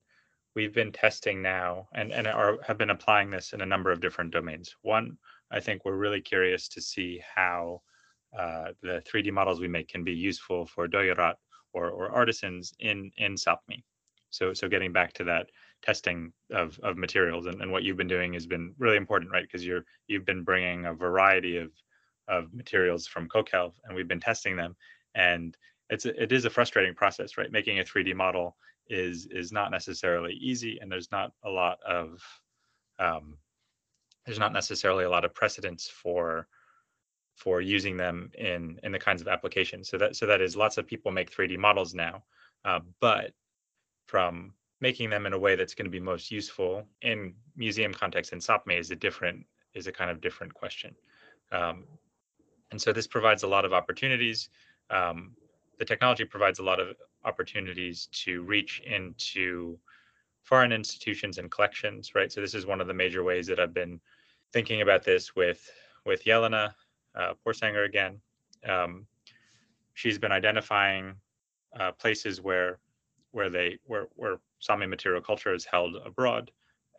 we've 0.55 0.73
been 0.73 0.91
testing 0.91 1.41
now 1.41 1.87
and 1.93 2.11
and 2.11 2.27
are 2.27 2.57
have 2.63 2.77
been 2.77 2.89
applying 2.89 3.29
this 3.29 3.53
in 3.53 3.61
a 3.61 3.65
number 3.65 3.91
of 3.91 4.01
different 4.01 4.31
domains. 4.31 4.75
One, 4.81 5.17
I 5.51 5.59
think 5.59 5.85
we're 5.85 5.95
really 5.95 6.21
curious 6.21 6.67
to 6.69 6.81
see 6.81 7.21
how 7.35 7.81
uh, 8.37 8.69
the 8.81 9.03
3D 9.11 9.31
models 9.31 9.59
we 9.59 9.67
make 9.67 9.89
can 9.89 10.03
be 10.03 10.13
useful 10.13 10.65
for 10.65 10.87
duojárat 10.87 11.35
or, 11.73 11.89
or 11.89 12.11
artisans 12.11 12.73
in 12.79 13.11
in 13.17 13.35
Sapmi. 13.35 13.83
So 14.29 14.53
so 14.53 14.67
getting 14.67 14.91
back 14.91 15.13
to 15.13 15.23
that 15.25 15.49
testing 15.81 16.31
of 16.51 16.79
of 16.83 16.97
materials 16.97 17.45
and, 17.47 17.61
and 17.61 17.71
what 17.71 17.83
you've 17.83 17.97
been 17.97 18.07
doing 18.07 18.33
has 18.33 18.45
been 18.45 18.73
really 18.77 18.97
important, 18.97 19.31
right? 19.31 19.43
Because 19.43 19.65
you're 19.65 19.85
you've 20.07 20.25
been 20.25 20.43
bringing 20.43 20.85
a 20.85 20.93
variety 20.93 21.57
of 21.57 21.71
of 22.27 22.53
materials 22.53 23.07
from 23.07 23.27
Kokelv 23.27 23.73
and 23.83 23.95
we've 23.95 24.07
been 24.07 24.19
testing 24.19 24.55
them 24.55 24.75
and 25.15 25.57
it's 25.89 26.05
it 26.05 26.31
is 26.31 26.45
a 26.45 26.49
frustrating 26.49 26.95
process, 26.95 27.37
right? 27.37 27.51
Making 27.51 27.79
a 27.79 27.83
3D 27.83 28.15
model 28.15 28.55
is 28.91 29.25
is 29.27 29.51
not 29.51 29.71
necessarily 29.71 30.33
easy 30.33 30.77
and 30.79 30.91
there's 30.91 31.11
not 31.11 31.31
a 31.43 31.49
lot 31.49 31.79
of 31.83 32.21
um, 32.99 33.37
there's 34.25 34.37
not 34.37 34.53
necessarily 34.53 35.05
a 35.05 35.09
lot 35.09 35.25
of 35.25 35.33
precedence 35.33 35.87
for 35.87 36.47
for 37.35 37.61
using 37.61 37.97
them 37.97 38.29
in 38.37 38.79
in 38.83 38.91
the 38.91 38.99
kinds 38.99 39.21
of 39.21 39.27
applications. 39.27 39.89
So 39.89 39.97
that 39.97 40.15
so 40.15 40.25
that 40.27 40.41
is 40.41 40.55
lots 40.55 40.77
of 40.77 40.85
people 40.85 41.11
make 41.11 41.35
3D 41.35 41.57
models 41.57 41.93
now, 41.95 42.23
uh, 42.65 42.81
but 42.99 43.31
from 44.07 44.53
making 44.81 45.09
them 45.09 45.25
in 45.25 45.33
a 45.33 45.39
way 45.39 45.55
that's 45.55 45.73
going 45.73 45.85
to 45.85 45.91
be 45.91 45.99
most 45.99 46.29
useful 46.31 46.85
in 47.01 47.33
museum 47.55 47.93
context 47.93 48.33
in 48.33 48.39
Sapmi 48.39 48.77
is 48.77 48.91
a 48.91 48.95
different 48.95 49.45
is 49.73 49.87
a 49.87 49.91
kind 49.91 50.11
of 50.11 50.19
different 50.19 50.53
question. 50.53 50.93
Um, 51.51 51.85
and 52.71 52.81
so 52.81 52.91
this 52.91 53.07
provides 53.07 53.43
a 53.43 53.47
lot 53.47 53.65
of 53.65 53.73
opportunities. 53.73 54.49
Um, 54.89 55.35
the 55.81 55.85
technology 55.85 56.23
provides 56.23 56.59
a 56.59 56.63
lot 56.63 56.79
of 56.79 56.95
opportunities 57.25 58.07
to 58.11 58.43
reach 58.43 58.83
into 58.85 59.79
foreign 60.43 60.71
institutions 60.71 61.39
and 61.39 61.49
collections, 61.49 62.13
right? 62.13 62.31
So 62.31 62.39
this 62.39 62.53
is 62.53 62.67
one 62.67 62.81
of 62.81 62.87
the 62.87 62.93
major 62.93 63.23
ways 63.23 63.47
that 63.47 63.59
I've 63.59 63.73
been 63.73 63.99
thinking 64.53 64.83
about 64.83 65.03
this 65.03 65.35
with 65.35 65.67
with 66.05 66.23
Jelena 66.23 66.75
uh, 67.15 67.33
Porsanger 67.43 67.87
again. 67.87 68.21
Um, 68.69 69.07
she's 69.95 70.19
been 70.19 70.31
identifying 70.31 71.15
uh, 71.79 71.93
places 71.93 72.41
where 72.41 72.77
where 73.31 73.49
they 73.49 73.79
where 73.87 74.05
where 74.13 74.37
Sami 74.59 74.85
material 74.85 75.19
culture 75.19 75.51
is 75.51 75.65
held 75.65 75.95
abroad, 76.05 76.51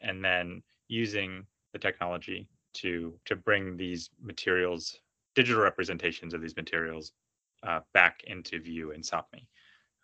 and 0.03 0.25
then 0.25 0.61
using 0.89 1.47
the 1.73 1.79
technology 1.79 2.49
to 2.73 3.15
to 3.27 3.37
bring 3.37 3.77
these 3.77 4.11
materials, 4.21 4.99
digital 5.37 5.63
representations 5.63 6.35
of 6.35 6.43
these 6.43 6.57
materials, 6.57 7.13
uh, 7.63 7.81
back 7.95 8.23
into 8.27 8.61
view 8.61 8.91
in 8.93 9.03
Sapmi. 9.03 9.47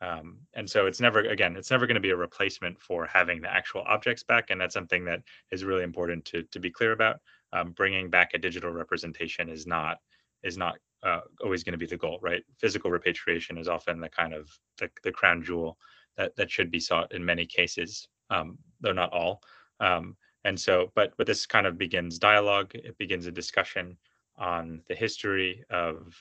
Um, 0.00 0.38
and 0.54 0.70
so 0.70 0.86
it's 0.86 1.00
never 1.00 1.20
again 1.20 1.56
it's 1.56 1.72
never 1.72 1.84
going 1.84 1.96
to 1.96 2.00
be 2.00 2.10
a 2.10 2.16
replacement 2.16 2.80
for 2.80 3.04
having 3.06 3.40
the 3.40 3.52
actual 3.52 3.82
objects 3.88 4.22
back 4.22 4.50
and 4.50 4.60
that's 4.60 4.74
something 4.74 5.04
that 5.06 5.22
is 5.50 5.64
really 5.64 5.82
important 5.82 6.24
to, 6.26 6.44
to 6.44 6.60
be 6.60 6.70
clear 6.70 6.92
about 6.92 7.16
um, 7.52 7.72
bringing 7.72 8.08
back 8.08 8.30
a 8.32 8.38
digital 8.38 8.70
representation 8.70 9.48
is 9.48 9.66
not 9.66 9.98
is 10.44 10.56
not 10.56 10.76
uh, 11.02 11.22
always 11.42 11.64
going 11.64 11.72
to 11.72 11.78
be 11.78 11.86
the 11.86 11.96
goal 11.96 12.20
right 12.22 12.44
physical 12.58 12.92
repatriation 12.92 13.58
is 13.58 13.66
often 13.66 13.98
the 14.00 14.08
kind 14.08 14.34
of 14.34 14.48
the, 14.78 14.88
the 15.02 15.10
crown 15.10 15.42
jewel 15.42 15.76
that, 16.16 16.36
that 16.36 16.48
should 16.48 16.70
be 16.70 16.78
sought 16.78 17.12
in 17.12 17.24
many 17.24 17.44
cases 17.44 18.06
um, 18.30 18.56
though 18.80 18.92
not 18.92 19.12
all 19.12 19.42
um, 19.80 20.16
and 20.44 20.58
so, 20.58 20.90
but 20.94 21.12
but 21.16 21.26
this 21.26 21.46
kind 21.46 21.66
of 21.66 21.78
begins 21.78 22.18
dialogue. 22.18 22.70
It 22.74 22.96
begins 22.98 23.26
a 23.26 23.32
discussion 23.32 23.96
on 24.36 24.82
the 24.88 24.94
history 24.94 25.64
of 25.70 26.14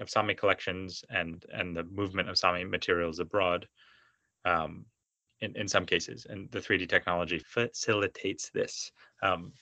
of 0.00 0.10
Sami 0.10 0.34
collections 0.34 1.04
and 1.10 1.44
and 1.52 1.76
the 1.76 1.84
movement 1.84 2.28
of 2.28 2.38
Sami 2.38 2.64
materials 2.64 3.18
abroad. 3.18 3.66
Um, 4.44 4.86
in, 5.40 5.56
in 5.56 5.66
some 5.66 5.84
cases, 5.84 6.24
and 6.30 6.48
the 6.52 6.60
3D 6.60 6.88
technology 6.88 7.40
facilitates 7.40 8.48
this. 8.50 8.92
Um, 9.22 9.52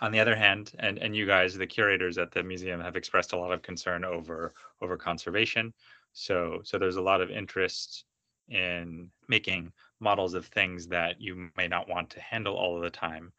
on 0.00 0.12
the 0.12 0.20
other 0.20 0.36
hand, 0.36 0.72
and, 0.78 0.98
and 0.98 1.14
you 1.14 1.26
guys, 1.26 1.54
the 1.54 1.66
curators 1.66 2.18
at 2.18 2.30
the 2.30 2.42
museum, 2.42 2.80
have 2.80 2.96
expressed 2.96 3.32
a 3.32 3.36
lot 3.36 3.52
of 3.52 3.62
concern 3.62 4.04
over 4.04 4.54
over 4.80 4.96
conservation. 4.96 5.72
So 6.12 6.60
so 6.64 6.78
there's 6.78 6.96
a 6.96 7.02
lot 7.02 7.20
of 7.20 7.30
interest 7.30 8.04
in 8.48 9.08
making 9.28 9.72
models 10.00 10.34
of 10.34 10.46
things 10.46 10.86
that 10.88 11.20
you 11.20 11.50
may 11.56 11.68
not 11.68 11.88
want 11.88 12.10
to 12.10 12.20
handle 12.20 12.56
all 12.56 12.76
of 12.76 12.82
the 12.82 12.90
time, 12.90 13.32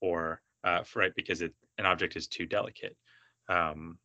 or 0.00 0.40
uh, 0.62 0.82
right 0.94 1.14
because 1.14 1.42
it, 1.42 1.52
an 1.78 1.86
object 1.86 2.16
is 2.16 2.26
too 2.28 2.46
delicate. 2.46 2.96
Um, 3.48 3.98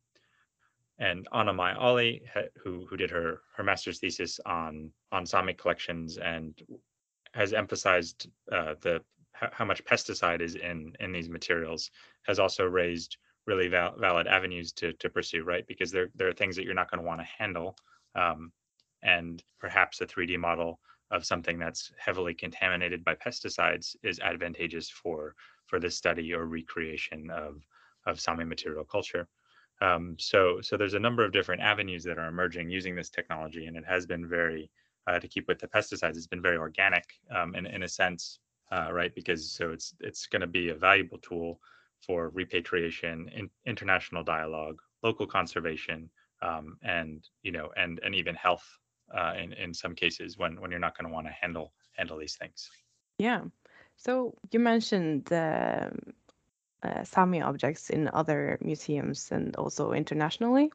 and 1.00 1.26
Anne 1.32 1.56
May 1.56 1.74
Olli, 1.74 2.22
who 2.62 2.86
who 2.86 2.96
did 2.96 3.10
her 3.10 3.40
her 3.56 3.64
master's 3.64 3.98
thesis 3.98 4.38
on 4.46 4.92
on 5.10 5.26
Sami 5.26 5.54
collections 5.54 6.18
and 6.18 6.62
has 7.34 7.52
emphasized 7.52 8.28
uh, 8.52 8.74
the 8.82 9.02
how 9.32 9.64
much 9.64 9.84
pesticide 9.84 10.42
is 10.42 10.54
in 10.56 10.92
in 11.00 11.12
these 11.12 11.30
materials, 11.30 11.90
has 12.26 12.38
also 12.38 12.64
raised 12.64 13.16
really 13.46 13.68
val- 13.68 13.96
valid 13.98 14.26
avenues 14.26 14.72
to 14.72 14.92
to 14.94 15.08
pursue, 15.08 15.42
right? 15.42 15.66
Because 15.66 15.90
there 15.90 16.10
there 16.14 16.28
are 16.28 16.34
things 16.34 16.54
that 16.56 16.64
you're 16.64 16.74
not 16.74 16.90
going 16.90 17.00
to 17.00 17.06
want 17.06 17.20
to 17.20 17.26
handle, 17.38 17.76
um, 18.14 18.52
and 19.02 19.42
perhaps 19.58 20.00
a 20.02 20.06
3D 20.06 20.38
model 20.38 20.80
of 21.10 21.24
something 21.24 21.58
that's 21.58 21.92
heavily 21.98 22.34
contaminated 22.34 23.04
by 23.04 23.14
pesticides 23.14 23.96
is 24.02 24.20
advantageous 24.20 24.90
for 24.90 25.34
for 25.66 25.80
the 25.80 25.90
study 25.90 26.34
or 26.34 26.44
recreation 26.44 27.30
of 27.30 27.64
of 28.06 28.20
Sami 28.20 28.44
material 28.44 28.84
culture. 28.84 29.26
Um, 29.80 30.16
so, 30.18 30.60
so 30.60 30.76
there's 30.76 30.94
a 30.94 30.98
number 30.98 31.24
of 31.24 31.32
different 31.32 31.62
avenues 31.62 32.04
that 32.04 32.18
are 32.18 32.28
emerging 32.28 32.70
using 32.70 32.94
this 32.94 33.10
technology, 33.10 33.66
and 33.66 33.76
it 33.76 33.84
has 33.86 34.06
been 34.06 34.28
very, 34.28 34.70
uh, 35.06 35.18
to 35.18 35.28
keep 35.28 35.48
with 35.48 35.58
the 35.58 35.68
pesticides, 35.68 36.16
it's 36.16 36.26
been 36.26 36.42
very 36.42 36.58
organic 36.58 37.04
um, 37.34 37.54
in, 37.54 37.66
in 37.66 37.82
a 37.82 37.88
sense, 37.88 38.40
uh, 38.72 38.92
right? 38.92 39.14
Because 39.14 39.52
so 39.52 39.70
it's 39.70 39.94
it's 40.00 40.26
going 40.26 40.40
to 40.40 40.46
be 40.46 40.68
a 40.68 40.74
valuable 40.74 41.18
tool 41.18 41.60
for 42.06 42.30
repatriation, 42.30 43.28
in, 43.34 43.50
international 43.66 44.22
dialogue, 44.22 44.80
local 45.02 45.26
conservation, 45.26 46.10
um, 46.42 46.76
and 46.82 47.28
you 47.42 47.52
know, 47.52 47.70
and 47.76 48.00
and 48.04 48.14
even 48.14 48.34
health 48.34 48.66
uh, 49.16 49.34
in 49.42 49.52
in 49.54 49.74
some 49.74 49.94
cases 49.94 50.38
when 50.38 50.60
when 50.60 50.70
you're 50.70 50.80
not 50.80 50.96
going 50.96 51.08
to 51.08 51.14
want 51.14 51.26
to 51.26 51.32
handle 51.32 51.72
handle 51.96 52.18
these 52.18 52.36
things. 52.36 52.70
Yeah. 53.18 53.42
So 53.96 54.34
you 54.50 54.60
mentioned 54.60 55.30
um, 55.32 55.98
uh, 56.82 57.04
Sami 57.04 57.42
objects 57.42 57.90
in 57.90 58.08
other 58.12 58.58
museums 58.60 59.30
and 59.30 59.56
also 59.56 59.92
internationally. 59.92 60.70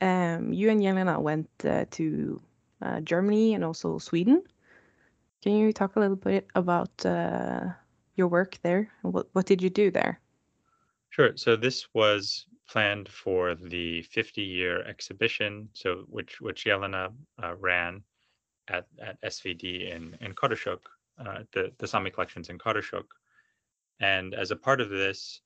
Um, 0.00 0.52
you 0.52 0.70
and 0.70 0.80
Jelena 0.80 1.20
went 1.20 1.48
uh, 1.64 1.84
to 1.92 2.40
uh, 2.82 3.00
Germany 3.00 3.54
and 3.54 3.64
also 3.64 3.98
Sweden. 3.98 4.42
Can 5.42 5.52
you 5.52 5.72
talk 5.72 5.96
a 5.96 6.00
little 6.00 6.16
bit 6.16 6.46
about 6.54 7.04
uh, 7.04 7.68
your 8.16 8.28
work 8.28 8.58
there? 8.62 8.90
What, 9.02 9.28
what 9.32 9.46
did 9.46 9.62
you 9.62 9.70
do 9.70 9.90
there? 9.90 10.20
Sure. 11.10 11.36
So 11.36 11.56
this 11.56 11.86
was 11.94 12.46
planned 12.68 13.08
for 13.08 13.54
the 13.54 14.04
50-year 14.14 14.82
exhibition, 14.86 15.68
so 15.74 16.04
which 16.08 16.40
which 16.40 16.64
Jelena 16.64 17.12
uh, 17.42 17.54
ran 17.56 18.02
at, 18.68 18.86
at 19.00 19.20
SVD 19.22 19.94
in 19.94 20.16
in 20.20 20.34
Karasjok, 20.34 20.80
uh, 21.18 21.40
the 21.52 21.72
the 21.78 21.86
Sami 21.86 22.10
collections 22.10 22.48
in 22.48 22.58
Karasjok. 22.58 23.04
And 24.00 24.34
as 24.34 24.50
a 24.50 24.56
part 24.56 24.80
of 24.80 24.90
this, 24.90 25.40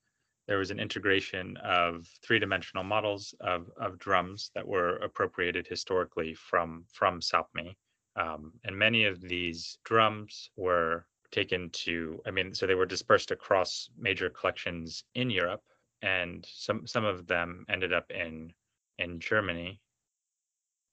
there 0.47 0.59
was 0.59 0.71
an 0.71 0.81
integration 0.81 1.57
of 1.59 2.07
three-dimensional 2.23 2.85
models 2.85 3.35
of, 3.41 3.71
of 3.79 3.99
drums 3.99 4.51
that 4.55 4.67
were 4.67 4.97
appropriated 4.97 5.67
historically 5.67 6.35
from, 6.35 6.85
from 6.93 7.21
Sapmi. 7.21 7.77
Um, 8.17 8.53
and 8.65 8.77
many 8.77 9.05
of 9.05 9.21
these 9.21 9.79
drums 9.85 10.51
were 10.57 11.07
taken 11.31 11.71
to, 11.71 12.21
I 12.27 12.31
mean, 12.31 12.55
so 12.55 12.67
they 12.67 12.75
were 12.75 12.87
dispersed 12.87 13.31
across 13.31 13.91
major 13.97 14.31
collections 14.31 15.05
in 15.15 15.31
Europe, 15.31 15.63
and 16.03 16.47
some 16.49 16.87
some 16.87 17.05
of 17.05 17.27
them 17.27 17.65
ended 17.69 17.93
up 17.93 18.11
in 18.11 18.53
in 18.99 19.21
Germany, 19.21 19.81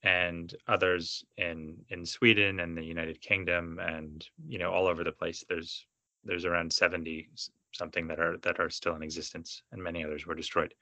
and 0.03 0.53
others 0.67 1.23
in 1.37 1.77
in 1.89 2.05
Sweden 2.05 2.59
and 2.59 2.77
the 2.77 2.83
United 2.83 3.21
Kingdom, 3.21 3.79
and 3.79 4.27
you 4.47 4.59
know 4.59 4.71
all 4.71 4.87
over 4.87 5.03
the 5.03 5.11
place. 5.11 5.43
There's 5.47 5.85
there's 6.25 6.45
around 6.45 6.73
70 6.73 7.29
something 7.71 8.07
that 8.07 8.19
are 8.19 8.37
that 8.37 8.59
are 8.59 8.69
still 8.69 8.95
in 8.95 9.03
existence 9.03 9.61
and 9.71 9.83
many 9.83 10.03
others 10.03 10.25
were 10.25 10.35
destroyed. 10.35 10.73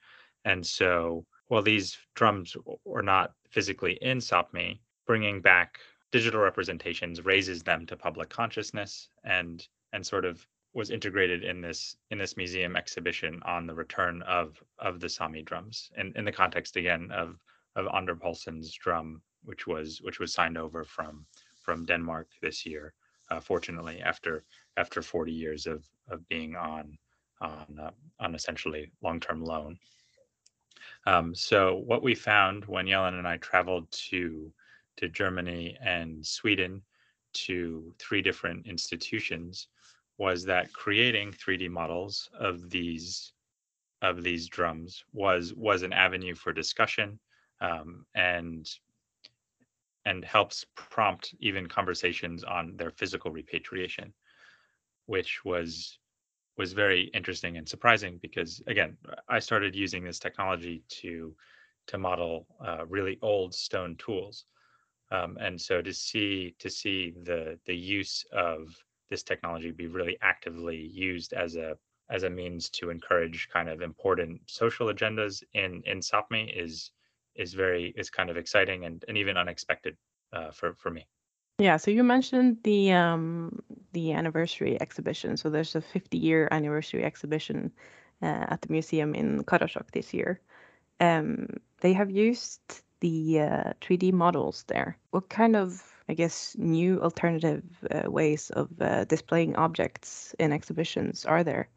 And 0.44 0.64
so 0.66 1.24
while 1.48 1.62
these 1.62 1.96
drums 2.14 2.56
were 2.84 3.02
not 3.02 3.32
physically 3.50 3.94
in 4.00 4.18
Sapmi, 4.18 4.80
bringing 5.06 5.40
back 5.40 5.78
digital 6.12 6.40
representations 6.40 7.24
raises 7.24 7.62
them 7.62 7.86
to 7.86 7.96
public 7.96 8.28
consciousness 8.28 9.08
and 9.24 9.66
and 9.92 10.06
sort 10.06 10.24
of 10.24 10.46
was 10.72 10.90
integrated 10.90 11.44
in 11.44 11.60
this 11.60 11.96
in 12.10 12.18
this 12.18 12.36
museum 12.36 12.76
exhibition 12.76 13.40
on 13.44 13.66
the 13.66 13.74
return 13.74 14.22
of 14.22 14.62
of 14.78 15.00
the 15.00 15.08
Sami 15.08 15.42
drums 15.42 15.90
and 15.96 16.16
in 16.16 16.24
the 16.24 16.32
context 16.32 16.76
again 16.76 17.10
of 17.10 17.38
of 17.76 17.88
Anders 17.94 18.18
Poulsen's 18.20 18.72
drum 18.72 19.22
which 19.44 19.66
was 19.66 20.00
which 20.02 20.20
was 20.20 20.32
signed 20.32 20.58
over 20.58 20.84
from 20.84 21.26
from 21.60 21.84
Denmark 21.84 22.28
this 22.40 22.64
year 22.66 22.94
uh, 23.34 23.40
fortunately 23.40 24.00
after 24.00 24.44
after 24.76 25.02
40 25.02 25.32
years 25.32 25.66
of 25.66 25.84
of 26.08 26.26
being 26.28 26.56
on 26.56 26.96
on 27.40 27.78
uh, 27.80 27.90
on 28.20 28.34
essentially 28.34 28.90
long-term 29.02 29.44
loan. 29.44 29.78
Um, 31.06 31.34
so 31.34 31.82
what 31.86 32.02
we 32.02 32.14
found 32.14 32.64
when 32.66 32.86
Jelena 32.86 33.18
and 33.18 33.28
I 33.28 33.36
traveled 33.38 33.90
to 34.10 34.52
to 34.96 35.08
Germany 35.08 35.76
and 35.80 36.24
Sweden 36.24 36.82
to 37.46 37.92
three 37.98 38.22
different 38.22 38.66
institutions 38.66 39.68
was 40.18 40.44
that 40.44 40.72
creating 40.72 41.32
3D 41.32 41.68
models 41.68 42.30
of 42.38 42.70
these 42.70 43.32
of 44.02 44.22
these 44.22 44.48
drums 44.48 45.04
was 45.12 45.54
was 45.54 45.82
an 45.82 45.92
avenue 45.92 46.34
for 46.34 46.52
discussion 46.52 47.18
um, 47.60 48.06
and 48.14 48.70
and 50.06 50.24
helps 50.24 50.66
prompt 50.74 51.34
even 51.40 51.66
conversations 51.66 52.44
on 52.44 52.76
their 52.76 52.90
physical 52.90 53.30
repatriation, 53.30 54.12
which 55.06 55.44
was 55.44 55.98
was 56.56 56.72
very 56.72 57.10
interesting 57.14 57.56
and 57.56 57.68
surprising 57.68 58.18
because 58.22 58.62
again, 58.68 58.96
I 59.28 59.40
started 59.40 59.74
using 59.74 60.04
this 60.04 60.18
technology 60.18 60.82
to 61.00 61.34
to 61.86 61.98
model 61.98 62.46
uh, 62.64 62.86
really 62.86 63.18
old 63.22 63.54
stone 63.54 63.96
tools, 63.96 64.46
um, 65.10 65.36
and 65.40 65.60
so 65.60 65.82
to 65.82 65.92
see 65.92 66.54
to 66.58 66.70
see 66.70 67.14
the 67.22 67.58
the 67.66 67.76
use 67.76 68.24
of 68.32 68.74
this 69.10 69.22
technology 69.22 69.70
be 69.70 69.86
really 69.86 70.16
actively 70.22 70.76
used 70.76 71.32
as 71.32 71.56
a 71.56 71.76
as 72.10 72.22
a 72.22 72.30
means 72.30 72.68
to 72.70 72.90
encourage 72.90 73.48
kind 73.52 73.68
of 73.68 73.80
important 73.82 74.40
social 74.46 74.88
agendas 74.88 75.42
in 75.54 75.82
in 75.86 76.00
Sapmi 76.00 76.52
is 76.56 76.90
is 77.34 77.54
very 77.54 77.92
is 77.96 78.10
kind 78.10 78.30
of 78.30 78.36
exciting 78.36 78.84
and, 78.84 79.04
and 79.08 79.16
even 79.16 79.36
unexpected 79.36 79.96
uh, 80.32 80.50
for 80.50 80.74
for 80.74 80.90
me. 80.90 81.06
Yeah, 81.58 81.76
so 81.76 81.90
you 81.90 82.02
mentioned 82.02 82.58
the 82.64 82.92
um 82.92 83.62
the 83.92 84.12
anniversary 84.12 84.80
exhibition. 84.80 85.36
So 85.36 85.50
there's 85.50 85.76
a 85.76 85.80
50 85.80 86.18
year 86.18 86.48
anniversary 86.50 87.04
exhibition 87.04 87.72
uh, 88.22 88.46
at 88.48 88.62
the 88.62 88.72
museum 88.72 89.14
in 89.14 89.44
Karasjok 89.44 89.90
this 89.92 90.12
year. 90.12 90.40
Um, 91.00 91.48
they 91.80 91.92
have 91.92 92.10
used 92.10 92.82
the 93.00 93.40
uh, 93.40 93.72
3D 93.80 94.12
models 94.12 94.64
there. 94.66 94.96
What 95.10 95.28
kind 95.28 95.56
of, 95.56 95.82
I 96.08 96.14
guess, 96.14 96.56
new 96.58 97.02
alternative 97.02 97.62
uh, 97.90 98.10
ways 98.10 98.50
of 98.50 98.68
uh, 98.80 99.04
displaying 99.04 99.56
objects 99.56 100.34
in 100.38 100.52
exhibitions 100.52 101.24
are 101.24 101.44
there 101.44 101.68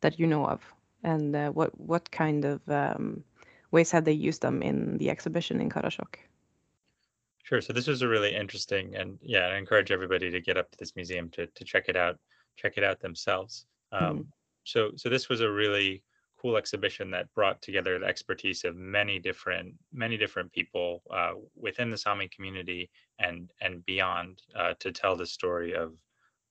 that 0.00 0.18
you 0.18 0.26
know 0.26 0.46
of? 0.46 0.60
And 1.02 1.34
uh, 1.34 1.50
what 1.50 1.70
what 1.80 2.10
kind 2.10 2.44
of 2.44 2.60
um, 2.68 3.24
ways 3.70 3.90
have 3.90 4.04
they 4.04 4.12
used 4.12 4.42
them 4.42 4.62
in 4.62 4.98
the 4.98 5.10
exhibition 5.10 5.60
in 5.60 5.70
Karasjok? 5.70 6.16
Sure. 7.42 7.60
So 7.60 7.72
this 7.72 7.86
was 7.86 8.02
a 8.02 8.08
really 8.08 8.34
interesting, 8.34 8.94
and 8.94 9.18
yeah, 9.22 9.46
I 9.46 9.56
encourage 9.56 9.90
everybody 9.90 10.30
to 10.30 10.40
get 10.40 10.58
up 10.58 10.70
to 10.70 10.78
this 10.78 10.94
museum 10.96 11.30
to 11.30 11.46
to 11.46 11.64
check 11.64 11.88
it 11.88 11.96
out, 11.96 12.18
check 12.56 12.74
it 12.76 12.84
out 12.84 13.00
themselves. 13.00 13.66
Um, 13.90 14.02
mm-hmm. 14.02 14.22
So 14.64 14.90
so 14.96 15.08
this 15.08 15.28
was 15.30 15.40
a 15.40 15.50
really 15.50 16.02
cool 16.40 16.56
exhibition 16.56 17.10
that 17.10 17.32
brought 17.34 17.60
together 17.62 17.98
the 17.98 18.06
expertise 18.06 18.64
of 18.64 18.76
many 18.76 19.18
different 19.18 19.74
many 19.92 20.16
different 20.16 20.52
people 20.52 21.02
uh, 21.10 21.32
within 21.56 21.90
the 21.90 21.96
Sami 21.96 22.28
community 22.28 22.90
and 23.18 23.50
and 23.60 23.84
beyond 23.86 24.42
uh, 24.54 24.74
to 24.80 24.92
tell 24.92 25.16
the 25.16 25.26
story 25.26 25.74
of 25.74 25.94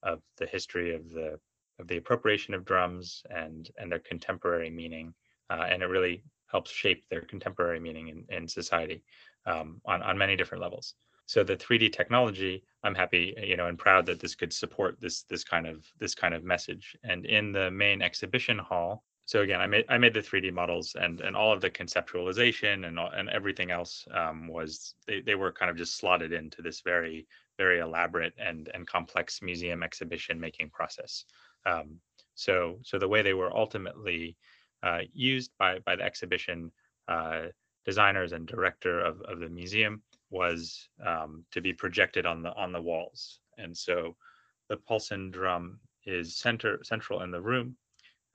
of 0.04 0.22
the 0.38 0.48
history 0.48 0.96
of 0.96 1.10
the 1.12 1.40
of 1.80 1.88
the 1.88 1.98
appropriation 1.98 2.54
of 2.56 2.66
drums 2.66 3.24
and 3.30 3.70
and 3.78 3.92
their 3.92 4.00
contemporary 4.00 4.72
meaning, 4.72 5.14
uh, 5.52 5.66
and 5.70 5.84
it 5.84 5.88
really 5.88 6.24
helps 6.52 6.72
shape 6.72 7.04
their 7.10 7.22
contemporary 7.22 7.80
meaning 7.80 8.08
in, 8.10 8.26
in 8.30 8.48
society 8.48 9.04
um, 9.46 9.82
on, 9.86 10.02
on 10.02 10.18
many 10.18 10.36
different 10.36 10.62
levels. 10.62 10.96
So 11.26 11.44
the 11.44 11.58
3D 11.58 11.92
technology 11.92 12.64
I'm 12.84 12.96
happy, 12.96 13.36
you 13.44 13.58
know, 13.58 13.68
and 13.68 13.78
proud 13.78 14.06
that 14.06 14.20
this 14.20 14.34
could 14.34 14.54
support 14.54 15.00
this 15.02 15.24
this 15.24 15.44
kind 15.44 15.68
of 15.68 15.86
this 16.00 16.16
kind 16.16 16.34
of 16.34 16.44
message. 16.44 16.96
And 17.04 17.26
in 17.26 17.52
the 17.52 17.70
main 17.70 18.02
exhibition 18.02 18.58
hall, 18.58 19.04
so 19.26 19.42
again, 19.42 19.60
I 19.60 19.68
made 19.68 19.84
I 19.90 19.98
made 19.98 20.14
the 20.14 20.22
3D 20.22 20.54
models 20.54 20.96
and 20.98 21.20
and 21.20 21.36
all 21.36 21.52
of 21.52 21.60
the 21.60 21.70
conceptualization 21.70 22.88
and 22.88 22.98
and 22.98 23.30
everything 23.30 23.72
else 23.72 24.08
um, 24.14 24.48
was 24.48 24.96
they, 25.06 25.20
they 25.20 25.36
were 25.36 25.52
kind 25.52 25.70
of 25.70 25.76
just 25.76 25.98
slotted 25.98 26.32
into 26.32 26.62
this 26.62 26.80
very 26.80 27.28
very 27.58 27.80
elaborate 27.80 28.34
and 28.38 28.70
and 28.74 28.88
complex 28.88 29.42
museum 29.42 29.84
exhibition 29.84 30.40
making 30.40 30.70
process. 30.70 31.26
Um, 31.66 32.00
so 32.36 32.80
so 32.84 32.98
the 32.98 33.08
way 33.08 33.22
they 33.22 33.34
were 33.34 33.56
ultimately 33.56 34.38
used 35.14 35.52
by 35.60 35.80
by 35.80 35.96
the 35.96 36.04
exhibition 36.04 36.72
uh, 37.08 37.48
designers 37.86 38.34
and 38.34 38.46
director 38.46 39.00
of, 39.00 39.22
of 39.22 39.40
the 39.40 39.50
museum 39.50 40.02
was 40.30 40.90
um, 41.06 41.46
to 41.52 41.62
be 41.62 41.72
projected 41.74 42.26
on 42.26 42.44
the 42.44 42.54
on 42.56 42.72
the 42.72 42.82
walls. 42.82 43.40
And 43.58 43.76
so 43.76 44.16
the 44.70 44.78
Poulsen 44.78 45.32
drum 45.32 45.80
is 46.06 46.38
center 46.38 46.80
central 46.84 47.24
in 47.24 47.32
the 47.32 47.42
room, 47.42 47.76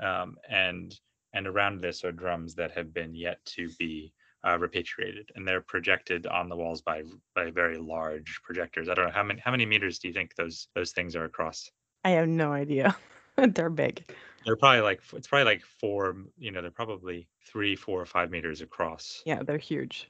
um, 0.00 0.36
and 0.48 0.98
and 1.34 1.46
around 1.46 1.80
this 1.80 2.02
are 2.04 2.12
drums 2.12 2.54
that 2.54 2.72
have 2.72 2.92
been 2.92 3.14
yet 3.14 3.44
to 3.44 3.68
be 3.78 4.12
uh, 4.46 4.58
repatriated, 4.58 5.30
and 5.34 5.46
they're 5.46 5.60
projected 5.60 6.26
on 6.26 6.48
the 6.48 6.56
walls 6.56 6.80
by 6.80 7.02
by 7.34 7.50
very 7.50 7.78
large 7.78 8.40
projectors. 8.42 8.88
I 8.88 8.94
don't 8.94 9.06
know 9.06 9.12
how 9.12 9.22
many 9.22 9.40
how 9.40 9.50
many 9.50 9.66
meters 9.66 9.98
do 9.98 10.08
you 10.08 10.14
think 10.14 10.34
those 10.34 10.68
those 10.74 10.92
things 10.92 11.14
are 11.14 11.24
across? 11.24 11.70
I 12.04 12.10
have 12.10 12.28
no 12.28 12.52
idea. 12.52 12.96
they're 13.36 13.70
big. 13.70 14.04
They're 14.44 14.56
probably 14.56 14.80
like 14.80 15.00
it's 15.12 15.28
probably 15.28 15.44
like 15.44 15.62
four. 15.80 16.16
You 16.38 16.50
know, 16.50 16.62
they're 16.62 16.70
probably 16.70 17.28
three, 17.46 17.76
four, 17.76 18.00
or 18.00 18.06
five 18.06 18.30
meters 18.30 18.60
across. 18.60 19.22
Yeah, 19.24 19.42
they're 19.42 19.58
huge 19.58 20.08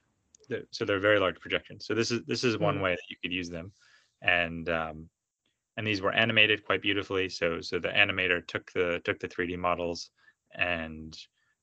they're, 0.49 0.65
so 0.71 0.85
they're 0.85 1.01
very 1.01 1.19
large 1.19 1.41
projections. 1.41 1.87
So 1.87 1.95
this 1.95 2.11
is 2.11 2.23
this 2.27 2.45
is 2.45 2.59
one 2.59 2.79
Mm. 2.79 2.83
way 2.83 2.91
that 2.93 3.11
you 3.11 3.17
could 3.23 3.33
use 3.33 3.49
them, 3.49 3.73
and 4.21 4.69
um, 4.69 5.09
and 5.77 5.87
these 5.87 6.03
were 6.03 6.13
animated 6.13 6.65
quite 6.65 6.83
beautifully. 6.83 7.29
So 7.29 7.61
so 7.61 7.79
the 7.79 7.89
animator 7.89 8.47
took 8.47 8.71
the 8.73 9.01
took 9.05 9.19
the 9.19 9.29
3D 9.29 9.57
models 9.59 10.11
and 10.55 11.17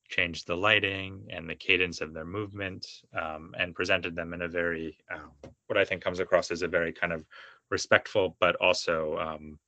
changed 0.08 0.48
the 0.48 0.58
lighting 0.58 1.28
and 1.30 1.48
the 1.48 1.56
cadence 1.56 2.02
of 2.02 2.14
their 2.14 2.26
movement 2.26 2.88
um, 3.14 3.54
and 3.60 3.76
presented 3.76 4.16
them 4.16 4.34
in 4.34 4.42
a 4.42 4.48
very 4.48 4.98
um, 5.12 5.32
what 5.68 5.78
I 5.78 5.86
think 5.86 6.04
comes 6.04 6.20
across 6.20 6.50
as 6.50 6.64
a 6.64 6.68
very 6.68 6.92
kind 6.92 7.14
of 7.14 7.24
respectful 7.70 8.36
but 8.40 8.56
also 8.56 9.16
um, 9.20 9.60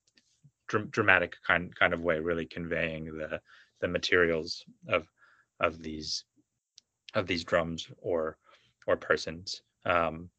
dr- 0.71 0.91
dramatic 0.91 1.35
kind 1.45 1.75
kind 1.75 1.93
of 1.93 2.01
way, 2.01 2.19
really 2.19 2.45
conveying 2.45 3.05
the 3.17 3.41
the 3.81 3.87
materials 3.87 4.63
of 4.87 5.07
of 5.59 5.81
these 5.83 6.23
of 7.13 7.27
these 7.27 7.43
drums 7.43 7.87
or 7.97 8.37
or 8.87 8.95
persons. 8.97 9.61
Um, 9.85 10.29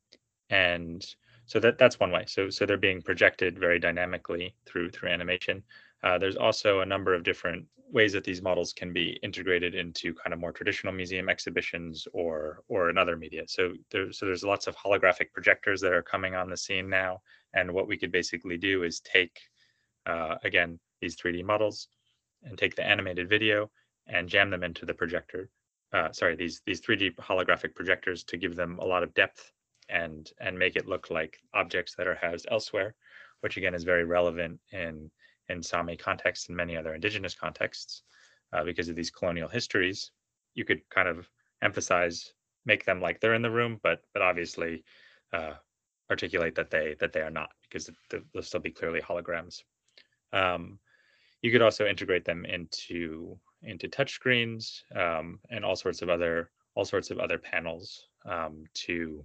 and 0.50 1.04
so 1.46 1.60
that 1.60 1.78
that's 1.78 2.00
one 2.00 2.10
way. 2.10 2.24
So 2.26 2.50
so 2.50 2.64
they're 2.64 2.76
being 2.88 3.02
projected 3.02 3.58
very 3.58 3.78
dynamically 3.78 4.56
through 4.66 4.90
through 4.90 5.10
animation. 5.10 5.62
Uh, 6.02 6.18
there's 6.18 6.36
also 6.36 6.80
a 6.80 6.86
number 6.86 7.14
of 7.14 7.22
different 7.22 7.64
ways 7.92 8.12
that 8.14 8.24
these 8.24 8.42
models 8.42 8.72
can 8.72 8.92
be 8.92 9.20
integrated 9.22 9.74
into 9.74 10.14
kind 10.14 10.32
of 10.32 10.40
more 10.40 10.50
traditional 10.50 10.94
museum 10.94 11.28
exhibitions 11.28 12.08
or 12.12 12.62
or 12.68 12.88
in 12.90 12.96
other 12.96 13.16
media. 13.16 13.42
So 13.46 13.74
there's 13.90 14.18
so 14.18 14.26
there's 14.26 14.44
lots 14.44 14.66
of 14.66 14.76
holographic 14.76 15.32
projectors 15.34 15.80
that 15.82 15.92
are 15.92 16.02
coming 16.02 16.34
on 16.34 16.48
the 16.48 16.56
scene 16.56 16.88
now. 16.88 17.20
And 17.54 17.70
what 17.72 17.86
we 17.86 17.98
could 17.98 18.12
basically 18.12 18.56
do 18.56 18.82
is 18.82 19.00
take 19.00 19.38
uh, 20.06 20.36
again 20.44 20.78
these 21.00 21.16
3D 21.16 21.44
models 21.44 21.88
and 22.44 22.58
take 22.58 22.74
the 22.74 22.86
animated 22.86 23.28
video 23.28 23.70
and 24.06 24.28
jam 24.28 24.50
them 24.50 24.62
into 24.62 24.84
the 24.84 24.94
projector 24.94 25.48
uh, 25.92 26.10
sorry, 26.12 26.34
these 26.36 26.62
these 26.64 26.80
3D 26.80 27.14
holographic 27.16 27.74
projectors 27.74 28.24
to 28.24 28.36
give 28.36 28.56
them 28.56 28.78
a 28.78 28.84
lot 28.84 29.02
of 29.02 29.14
depth 29.14 29.52
and 29.88 30.30
and 30.40 30.58
make 30.58 30.76
it 30.76 30.88
look 30.88 31.10
like 31.10 31.38
objects 31.54 31.94
that 31.96 32.06
are 32.06 32.14
housed 32.14 32.46
elsewhere, 32.50 32.94
which 33.40 33.56
again 33.56 33.74
is 33.74 33.84
very 33.84 34.04
relevant 34.04 34.58
in 34.72 35.10
in 35.48 35.62
Sami 35.62 35.96
contexts 35.96 36.48
and 36.48 36.56
many 36.56 36.76
other 36.76 36.94
indigenous 36.94 37.34
contexts 37.34 38.02
uh, 38.52 38.64
because 38.64 38.88
of 38.88 38.96
these 38.96 39.10
colonial 39.10 39.48
histories. 39.48 40.12
You 40.54 40.64
could 40.64 40.80
kind 40.88 41.08
of 41.08 41.28
emphasize, 41.62 42.32
make 42.64 42.84
them 42.84 43.00
like 43.00 43.20
they're 43.20 43.34
in 43.34 43.42
the 43.42 43.50
room, 43.50 43.78
but 43.82 44.02
but 44.14 44.22
obviously 44.22 44.84
uh, 45.32 45.54
articulate 46.10 46.54
that 46.54 46.70
they 46.70 46.96
that 47.00 47.12
they 47.12 47.20
are 47.20 47.30
not 47.30 47.50
because 47.62 47.90
they'll 48.08 48.42
still 48.42 48.60
be 48.60 48.70
clearly 48.70 49.00
holograms. 49.00 49.62
Um, 50.32 50.78
you 51.42 51.50
could 51.50 51.62
also 51.62 51.86
integrate 51.86 52.24
them 52.24 52.44
into 52.44 53.38
into 53.62 53.88
touchscreens 53.88 54.82
um, 54.96 55.38
and 55.50 55.64
all 55.64 55.76
sorts 55.76 56.02
of 56.02 56.08
other 56.08 56.50
all 56.74 56.84
sorts 56.84 57.10
of 57.10 57.18
other 57.18 57.38
panels 57.38 58.06
um, 58.24 58.64
to 58.74 59.24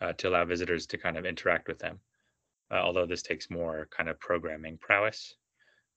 uh, 0.00 0.12
to 0.14 0.28
allow 0.28 0.44
visitors 0.44 0.86
to 0.86 0.98
kind 0.98 1.16
of 1.16 1.24
interact 1.24 1.68
with 1.68 1.78
them. 1.78 1.98
Uh, 2.70 2.74
although 2.74 3.06
this 3.06 3.22
takes 3.22 3.50
more 3.50 3.88
kind 3.90 4.08
of 4.08 4.18
programming 4.18 4.76
prowess, 4.78 5.34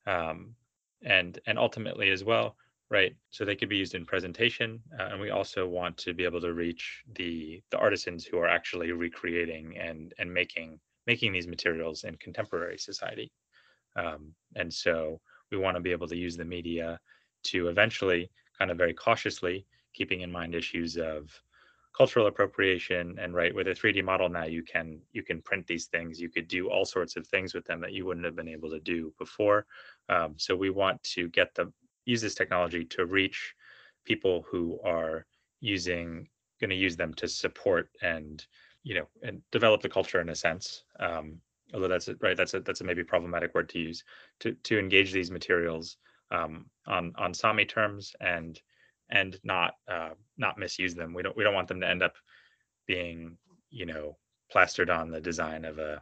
um, 0.06 0.56
and 1.04 1.40
and 1.48 1.58
ultimately 1.58 2.10
as 2.10 2.24
well, 2.24 2.56
right? 2.90 3.16
So 3.30 3.44
they 3.44 3.56
could 3.56 3.70
be 3.70 3.78
used 3.78 3.96
in 3.96 4.06
presentation, 4.06 4.82
uh, 5.00 5.10
and 5.12 5.20
we 5.20 5.30
also 5.30 5.68
want 5.68 5.98
to 5.98 6.14
be 6.14 6.26
able 6.26 6.42
to 6.42 6.54
reach 6.54 7.04
the 7.16 7.62
the 7.72 7.78
artisans 7.78 8.26
who 8.26 8.38
are 8.38 8.48
actually 8.48 8.92
recreating 8.92 9.78
and 9.78 10.14
and 10.20 10.34
making 10.34 10.80
making 11.08 11.34
these 11.34 11.48
materials 11.48 12.04
in 12.04 12.16
contemporary 12.18 12.78
society. 12.78 13.32
Um, 14.00 14.34
and 14.56 14.74
so 14.74 15.20
we 15.52 15.58
want 15.58 15.76
to 15.76 15.82
be 15.82 15.92
able 15.92 16.08
to 16.08 16.16
use 16.16 16.38
the 16.38 16.46
media 16.46 17.00
to 17.44 17.68
eventually 17.68 18.30
kind 18.58 18.72
of 18.72 18.78
very 18.78 18.94
cautiously 18.94 19.66
keeping 19.94 20.22
in 20.22 20.32
mind 20.32 20.56
issues 20.56 20.98
of 20.98 21.30
cultural 21.98 22.28
appropriation 22.28 23.18
and 23.20 23.34
right 23.34 23.54
with 23.54 23.68
a 23.68 23.72
3d 23.72 24.04
model 24.04 24.30
now 24.30 24.46
you 24.46 24.64
can 24.64 25.00
you 25.12 25.24
can 25.24 25.42
print 25.42 25.66
these 25.66 25.88
things 25.88 26.20
you 26.20 26.30
could 26.30 26.48
do 26.48 26.70
all 26.70 26.86
sorts 26.86 27.16
of 27.18 27.26
things 27.28 27.54
with 27.54 27.66
them 27.66 27.82
that 27.82 27.94
you 27.94 28.06
wouldn't 28.06 28.26
have 28.26 28.36
been 28.36 28.48
able 28.48 28.70
to 28.70 28.80
do 28.80 29.12
before. 29.18 29.66
Um, 30.08 30.36
so 30.38 30.56
we 30.56 30.70
want 30.70 31.02
to 31.16 31.28
get 31.30 31.54
the 31.56 31.72
use 32.06 32.22
this 32.22 32.36
technology 32.36 32.86
to 32.86 33.06
reach 33.06 33.54
people 34.06 34.46
who 34.50 34.80
are 34.84 35.26
using 35.62 36.28
going 36.60 36.70
to 36.70 36.76
use 36.76 36.96
them 36.96 37.14
to 37.16 37.28
support 37.28 37.90
and 38.02 38.46
you 38.84 38.96
know 38.96 39.08
and 39.24 39.42
develop 39.52 39.82
the 39.82 39.90
culture 39.90 40.22
in 40.22 40.30
a 40.30 40.36
sense. 40.36 40.84
Um, 41.00 41.42
although 41.74 41.88
that's 41.88 42.08
a, 42.08 42.16
right 42.22 42.38
that's 42.38 42.54
a 42.54 42.60
that's 42.62 42.82
a 42.82 42.84
maybe 42.84 43.04
problematic 43.04 43.54
word 43.54 43.70
to 43.70 43.80
use 43.80 44.04
to 44.40 44.54
to 44.64 44.80
engage 44.80 45.12
these 45.12 45.32
materials 45.32 45.98
um, 46.32 46.66
on 46.88 47.14
on 47.18 47.34
Sami 47.34 47.66
terms 47.66 48.16
and 48.22 48.60
and 49.10 49.40
not 49.44 49.74
uh, 49.88 50.12
not 50.38 50.58
misuse 50.58 50.96
them. 50.96 51.14
We 51.14 51.24
don't 51.24 51.36
we 51.36 51.44
don't 51.44 51.54
want 51.54 51.68
them 51.68 51.82
to 51.82 51.90
end 51.90 52.04
up 52.04 52.16
being 52.88 53.38
you 53.70 53.86
know 53.86 54.18
plastered 54.52 54.90
on 54.90 55.12
the 55.12 55.22
design 55.22 55.66
of 55.66 55.80
a 55.80 56.02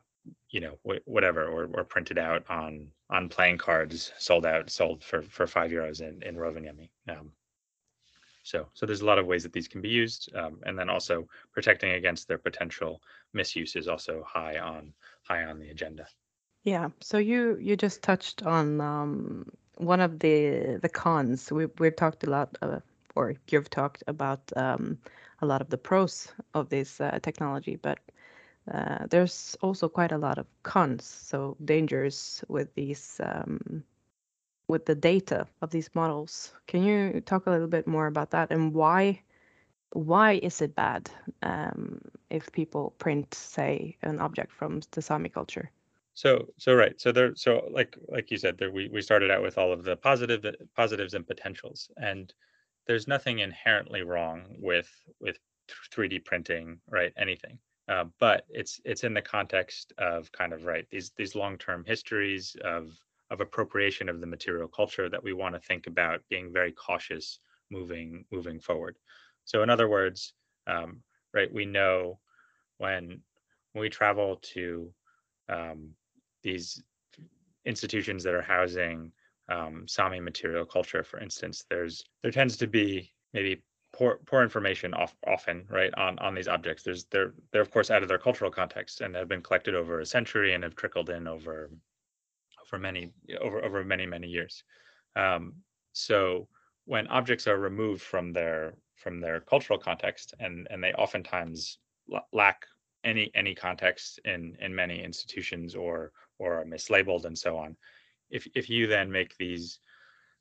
you 0.49 0.59
know 0.59 0.77
wh- 0.83 1.07
whatever 1.07 1.45
or, 1.45 1.69
or 1.73 1.83
printed 1.83 2.17
out 2.17 2.43
on 2.49 2.91
on 3.09 3.29
playing 3.29 3.57
cards 3.57 4.11
sold 4.17 4.45
out 4.45 4.69
sold 4.69 5.03
for 5.03 5.21
for 5.21 5.47
five 5.47 5.71
euros 5.71 6.01
in 6.01 6.21
in 6.23 6.35
Rovaniemi. 6.35 6.89
Um, 7.09 7.31
so 8.47 8.65
so 8.73 8.85
there's 8.85 9.01
a 9.01 9.05
lot 9.05 9.19
of 9.19 9.27
ways 9.27 9.43
that 9.43 9.51
these 9.51 9.67
can 9.67 9.81
be 9.81 9.89
used, 9.89 10.33
um, 10.35 10.59
and 10.65 10.79
then 10.79 10.89
also 10.89 11.27
protecting 11.51 11.91
against 11.91 12.27
their 12.27 12.37
potential 12.37 13.01
misuse 13.33 13.75
is 13.75 13.87
also 13.87 14.23
high 14.25 14.57
on 14.57 14.93
high 15.23 15.43
on 15.43 15.59
the 15.59 15.69
agenda. 15.69 16.07
Yeah. 16.63 16.89
So 17.01 17.17
you 17.17 17.57
you 17.59 17.75
just 17.75 18.01
touched 18.01 18.43
on 18.43 18.81
um, 18.81 19.51
one 19.75 19.99
of 19.99 20.19
the 20.19 20.79
the 20.81 20.89
cons. 20.89 21.51
We 21.51 21.65
we've 21.79 21.95
talked 21.95 22.23
a 22.23 22.29
lot, 22.29 22.57
uh, 22.61 22.79
or 23.15 23.35
you've 23.51 23.69
talked 23.69 24.03
about 24.07 24.41
um, 24.55 24.97
a 25.41 25.45
lot 25.45 25.61
of 25.61 25.69
the 25.69 25.77
pros 25.77 26.33
of 26.53 26.69
this 26.69 27.01
uh, 27.01 27.19
technology, 27.21 27.75
but 27.75 27.99
uh, 28.71 29.07
there's 29.09 29.57
also 29.61 29.89
quite 29.89 30.11
a 30.11 30.17
lot 30.17 30.37
of 30.37 30.45
cons. 30.63 31.05
So 31.05 31.57
dangers 31.63 32.43
with 32.47 32.73
these 32.75 33.19
um, 33.23 33.83
with 34.67 34.85
the 34.85 34.95
data 34.95 35.47
of 35.61 35.69
these 35.69 35.89
models. 35.93 36.53
Can 36.67 36.83
you 36.83 37.21
talk 37.21 37.47
a 37.47 37.51
little 37.51 37.67
bit 37.67 37.87
more 37.87 38.07
about 38.07 38.31
that 38.31 38.51
and 38.51 38.73
why? 38.73 39.21
Why 39.93 40.33
is 40.43 40.61
it 40.61 40.75
bad 40.75 41.09
um, 41.41 42.01
if 42.29 42.51
people 42.51 42.93
print, 42.99 43.33
say, 43.33 43.95
an 44.01 44.19
object 44.19 44.51
from 44.51 44.81
the 44.91 45.01
Sami 45.01 45.29
culture? 45.29 45.71
So 46.13 46.47
so 46.57 46.73
right. 46.73 46.99
So 46.99 47.11
there 47.11 47.35
so 47.35 47.67
like 47.71 47.95
like 48.09 48.31
you 48.31 48.37
said 48.37 48.57
there 48.57 48.71
we 48.71 48.89
we 48.89 49.01
started 49.01 49.31
out 49.31 49.43
with 49.43 49.57
all 49.57 49.71
of 49.71 49.83
the 49.83 49.95
positive 49.95 50.43
positives 50.75 51.13
and 51.13 51.25
potentials 51.25 51.89
and 51.97 52.33
there's 52.87 53.07
nothing 53.07 53.39
inherently 53.39 54.01
wrong 54.01 54.55
with 54.59 54.89
with 55.19 55.37
3D 55.93 56.25
printing, 56.25 56.79
right? 56.89 57.13
Anything. 57.17 57.59
Uh, 57.87 58.05
but 58.19 58.45
it's 58.49 58.81
it's 58.83 59.03
in 59.03 59.13
the 59.13 59.21
context 59.21 59.93
of 59.97 60.31
kind 60.31 60.53
of 60.53 60.65
right 60.65 60.85
these 60.89 61.11
these 61.17 61.35
long-term 61.35 61.85
histories 61.85 62.55
of 62.63 62.91
of 63.29 63.41
appropriation 63.41 64.09
of 64.09 64.21
the 64.21 64.27
material 64.27 64.67
culture 64.67 65.09
that 65.09 65.23
we 65.23 65.33
want 65.33 65.53
to 65.55 65.61
think 65.61 65.87
about 65.87 66.21
being 66.29 66.51
very 66.51 66.71
cautious 66.71 67.39
moving 67.69 68.25
moving 68.31 68.59
forward. 68.59 68.95
So 69.45 69.63
in 69.63 69.69
other 69.69 69.89
words, 69.89 70.33
um, 70.67 71.01
right, 71.33 71.53
we 71.53 71.65
know 71.65 72.19
when 72.77 73.21
when 73.73 73.81
we 73.81 73.89
travel 73.89 74.37
to 74.53 74.93
um, 75.49 75.91
these 76.43 76.81
institutions 77.65 78.23
that 78.23 78.33
are 78.33 78.41
housing 78.41 79.11
um, 79.49 79.87
Sami 79.87 80.19
material 80.19 80.65
culture, 80.65 81.03
for 81.03 81.19
instance, 81.19 81.65
there's 81.69 82.03
there 82.21 82.31
tends 82.31 82.57
to 82.57 82.67
be 82.67 83.11
maybe 83.33 83.61
poor 83.93 84.19
poor 84.25 84.43
information 84.43 84.93
off, 84.93 85.15
often 85.25 85.65
right 85.69 85.93
on 85.95 86.19
on 86.19 86.35
these 86.35 86.47
objects 86.47 86.83
there's 86.83 87.05
they're 87.05 87.33
they're 87.51 87.61
of 87.61 87.71
course 87.71 87.89
out 87.89 88.03
of 88.03 88.09
their 88.09 88.17
cultural 88.17 88.51
context 88.51 89.01
and 89.01 89.15
have 89.15 89.27
been 89.27 89.41
collected 89.41 89.75
over 89.75 89.99
a 89.99 90.05
century 90.05 90.53
and 90.53 90.63
have 90.63 90.75
trickled 90.75 91.09
in 91.09 91.27
over 91.27 91.69
over 92.67 92.79
many 92.79 93.11
over 93.41 93.63
over 93.63 93.83
many 93.83 94.05
many 94.05 94.27
years. 94.27 94.63
Um, 95.15 95.53
so 95.93 96.47
when 96.85 97.07
objects 97.07 97.47
are 97.47 97.57
removed 97.57 98.01
from 98.01 98.33
their 98.33 98.75
from 98.95 99.19
their 99.19 99.41
cultural 99.41 99.79
context 99.79 100.33
and 100.39 100.67
and 100.69 100.83
they 100.83 100.93
oftentimes 100.93 101.79
lack 102.31 102.65
any 103.03 103.31
any 103.35 103.53
context 103.53 104.19
in 104.25 104.55
in 104.59 104.73
many 104.73 105.03
institutions 105.03 105.75
or 105.75 106.11
or 106.39 106.61
are 106.61 106.65
mislabeled 106.65 107.25
and 107.25 107.37
so 107.37 107.57
on 107.57 107.75
if 108.29 108.47
if 108.55 108.69
you 108.69 108.87
then 108.87 109.11
make 109.11 109.35
these 109.37 109.79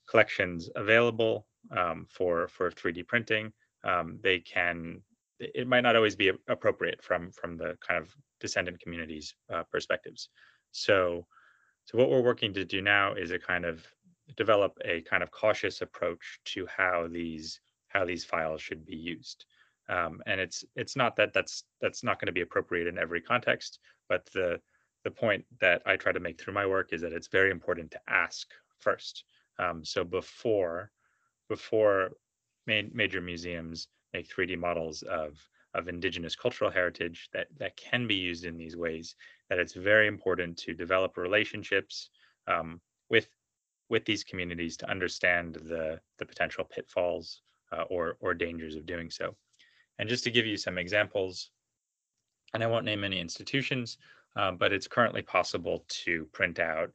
collections 0.08 0.70
available 0.76 1.46
um, 1.76 2.06
for 2.08 2.48
for 2.48 2.70
3d 2.70 3.06
printing 3.06 3.52
um, 3.84 4.18
they 4.22 4.38
can 4.38 5.02
it 5.38 5.68
might 5.68 5.82
not 5.82 5.96
always 5.96 6.16
be 6.16 6.32
appropriate 6.48 7.02
from 7.02 7.30
from 7.32 7.56
the 7.56 7.76
kind 7.86 8.00
of 8.02 8.14
descendant 8.40 8.80
communities 8.80 9.34
uh, 9.52 9.62
perspectives. 9.70 10.28
So 10.72 11.26
so 11.86 11.98
what 11.98 12.10
we're 12.10 12.20
working 12.20 12.52
to 12.54 12.64
do 12.64 12.82
now 12.82 13.14
is 13.14 13.30
a 13.30 13.38
kind 13.38 13.64
of 13.64 13.86
develop 14.36 14.76
a 14.84 15.02
kind 15.02 15.22
of 15.22 15.30
cautious 15.30 15.80
approach 15.82 16.40
to 16.44 16.66
how 16.66 17.06
these 17.08 17.60
how 17.88 18.04
these 18.04 18.24
files 18.24 18.60
should 18.60 18.84
be 18.84 18.96
used. 18.96 19.46
Um, 19.88 20.20
and 20.26 20.40
it's 20.40 20.64
it's 20.74 20.96
not 20.96 21.14
that 21.16 21.32
that's 21.32 21.62
that's 21.80 22.02
not 22.02 22.18
going 22.18 22.26
to 22.26 22.32
be 22.32 22.40
appropriate 22.40 22.88
in 22.88 22.98
every 22.98 23.20
context, 23.20 23.78
but 24.08 24.26
the 24.34 24.60
the 25.04 25.10
point 25.12 25.44
that 25.60 25.80
I 25.86 25.96
try 25.96 26.10
to 26.10 26.18
make 26.18 26.40
through 26.40 26.54
my 26.54 26.66
work 26.66 26.92
is 26.92 27.00
that 27.02 27.12
it's 27.12 27.28
very 27.28 27.52
important 27.52 27.92
to 27.92 28.00
ask 28.08 28.48
first. 28.80 29.22
Um, 29.60 29.84
so 29.84 30.02
before 30.02 30.90
before 31.48 32.10
main, 32.66 32.90
major 32.92 33.20
museums 33.20 33.86
make 34.12 34.28
3D 34.28 34.58
models 34.58 35.02
of 35.02 35.38
of 35.74 35.86
indigenous 35.88 36.34
cultural 36.34 36.70
heritage 36.70 37.28
that 37.32 37.46
that 37.58 37.76
can 37.76 38.08
be 38.08 38.16
used 38.16 38.44
in 38.44 38.56
these 38.56 38.76
ways, 38.76 39.14
that 39.48 39.58
it's 39.58 39.74
very 39.74 40.06
important 40.06 40.56
to 40.58 40.74
develop 40.74 41.16
relationships 41.16 42.10
um, 42.46 42.80
with 43.10 43.28
with 43.88 44.04
these 44.04 44.24
communities 44.24 44.76
to 44.76 44.90
understand 44.90 45.54
the 45.54 46.00
the 46.18 46.26
potential 46.26 46.64
pitfalls 46.64 47.42
uh, 47.72 47.82
or 47.82 48.16
or 48.20 48.34
dangers 48.34 48.76
of 48.76 48.86
doing 48.86 49.10
so. 49.10 49.36
And 49.98 50.08
just 50.08 50.24
to 50.24 50.30
give 50.30 50.46
you 50.46 50.56
some 50.56 50.78
examples, 50.78 51.50
and 52.52 52.62
I 52.62 52.66
won't 52.66 52.84
name 52.84 53.04
any 53.04 53.20
institutions, 53.20 53.98
uh, 54.36 54.52
but 54.52 54.72
it's 54.72 54.88
currently 54.88 55.22
possible 55.22 55.84
to 55.88 56.26
print 56.32 56.58
out 56.58 56.92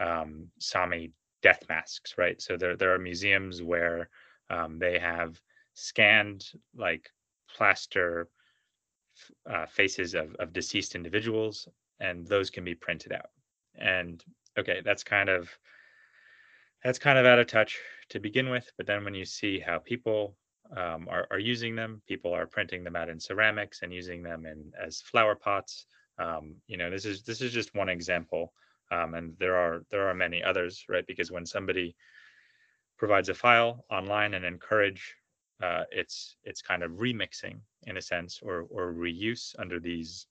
um, 0.00 0.48
Sami 0.58 1.12
death 1.42 1.62
masks, 1.68 2.16
right? 2.18 2.40
So 2.40 2.56
there 2.56 2.76
there 2.76 2.94
are 2.94 2.98
museums 2.98 3.62
where 3.62 4.08
um, 4.48 4.78
they 4.78 4.98
have 4.98 5.40
scanned 5.74 6.44
like 6.76 7.10
plaster 7.54 8.28
uh, 9.48 9.66
faces 9.66 10.14
of, 10.14 10.34
of 10.36 10.52
deceased 10.52 10.94
individuals, 10.94 11.68
and 12.00 12.26
those 12.26 12.50
can 12.50 12.64
be 12.64 12.74
printed 12.74 13.12
out. 13.12 13.30
And 13.76 14.22
okay, 14.58 14.80
that's 14.84 15.04
kind 15.04 15.28
of 15.28 15.50
that's 16.84 16.98
kind 16.98 17.18
of 17.18 17.26
out 17.26 17.38
of 17.38 17.46
touch 17.46 17.78
to 18.08 18.20
begin 18.20 18.50
with. 18.50 18.70
But 18.76 18.86
then 18.86 19.04
when 19.04 19.14
you 19.14 19.24
see 19.24 19.60
how 19.60 19.78
people 19.78 20.36
um, 20.76 21.08
are, 21.10 21.26
are 21.30 21.38
using 21.38 21.76
them, 21.76 22.00
people 22.06 22.32
are 22.32 22.46
printing 22.46 22.84
them 22.84 22.96
out 22.96 23.08
in 23.08 23.20
ceramics 23.20 23.80
and 23.82 23.92
using 23.92 24.22
them 24.22 24.46
in 24.46 24.72
as 24.82 25.02
flower 25.02 25.34
pots. 25.34 25.86
Um, 26.18 26.54
you 26.66 26.76
know, 26.76 26.90
this 26.90 27.04
is 27.04 27.22
this 27.22 27.40
is 27.40 27.52
just 27.52 27.74
one 27.74 27.88
example, 27.88 28.52
um, 28.90 29.14
and 29.14 29.34
there 29.38 29.56
are 29.56 29.84
there 29.90 30.08
are 30.08 30.14
many 30.14 30.42
others, 30.42 30.84
right? 30.88 31.06
Because 31.06 31.30
when 31.30 31.46
somebody 31.46 31.94
provides 32.98 33.30
a 33.30 33.34
file 33.34 33.84
online 33.90 34.34
and 34.34 34.44
encourage 34.44 35.14
uh, 35.62 35.84
it's 35.90 36.36
it's 36.44 36.62
kind 36.62 36.82
of 36.82 36.92
remixing 36.92 37.60
in 37.86 37.96
a 37.96 38.02
sense 38.02 38.40
or 38.42 38.66
or 38.70 38.92
reuse 38.94 39.54
under 39.58 39.78
these 39.78 40.26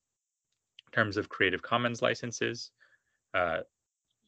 terms 0.91 1.17
of 1.17 1.29
Creative 1.29 1.61
Commons 1.61 2.01
licenses. 2.01 2.71
Uh, 3.33 3.59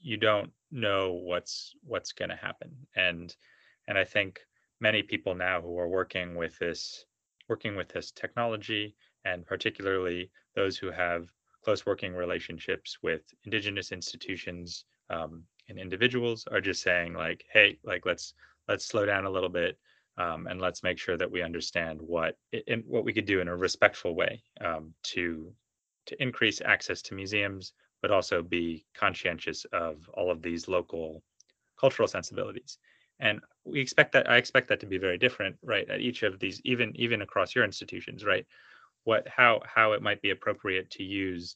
you 0.02 0.18
don't 0.18 0.52
know 0.72 1.14
what's 1.24 1.76
what's 1.84 2.12
going 2.12 2.30
to 2.30 2.36
happen 2.36 2.72
and 2.96 3.36
and 3.88 3.98
i 3.98 4.04
think 4.04 4.40
many 4.80 5.04
people 5.04 5.36
now 5.36 5.62
who 5.62 5.78
are 5.78 5.88
working 5.88 6.36
with 6.36 6.58
this 6.60 7.06
working 7.50 7.76
with 7.76 7.90
this 7.90 8.12
technology 8.12 8.96
and 9.26 9.46
particularly 9.46 10.30
those 10.56 10.78
who 10.78 10.90
have 10.90 11.28
close 11.64 11.86
working 11.86 12.14
relationships 12.14 12.98
with 13.04 13.22
indigenous 13.46 13.92
institutions 13.92 14.86
um, 15.12 15.44
and 15.70 15.78
individuals 15.78 16.46
are 16.52 16.62
just 16.62 16.82
saying 16.82 17.14
like 17.14 17.46
hey 17.54 17.78
like 17.84 18.06
let's 18.06 18.34
let's 18.68 18.86
slow 18.86 19.06
down 19.06 19.26
a 19.26 19.30
little 19.30 19.50
bit 19.50 19.78
um, 20.18 20.48
and 20.48 20.60
let's 20.60 20.84
make 20.84 20.98
sure 20.98 21.18
that 21.18 21.32
we 21.32 21.42
understand 21.42 22.00
what 22.02 22.38
in, 22.68 22.84
what 22.88 23.06
we 23.06 23.14
could 23.14 23.26
do 23.26 23.42
in 23.42 23.48
a 23.48 23.56
respectful 23.56 24.16
way 24.16 24.42
um, 24.66 24.94
to 25.04 25.54
to 26.08 26.22
increase 26.22 26.62
access 26.62 27.02
to 27.04 27.16
museums 27.16 27.74
but 28.02 28.12
also 28.12 28.42
be 28.42 28.86
conscientious 28.96 29.66
of 29.72 30.10
all 30.14 30.32
of 30.32 30.42
these 30.42 30.68
local 30.68 31.22
cultural 31.80 32.08
sensibilities. 32.08 32.78
And 33.20 33.40
we 33.66 33.80
expect 33.80 34.12
that 34.14 34.30
I 34.30 34.38
expect 34.38 34.68
that 34.70 34.80
to 34.80 34.88
be 34.88 34.98
very 34.98 35.18
different, 35.18 35.56
right? 35.64 35.88
At 35.90 36.02
each 36.02 36.24
of 36.24 36.40
these, 36.40 36.60
even 36.66 36.92
even 36.96 37.22
across 37.22 37.54
your 37.54 37.64
institutions, 37.64 38.26
right? 38.26 38.46
What 39.04 39.28
how 39.28 39.62
how 39.64 39.94
it 39.94 40.02
might 40.02 40.22
be 40.22 40.32
appropriate 40.32 40.90
to 40.92 41.04
use 41.04 41.56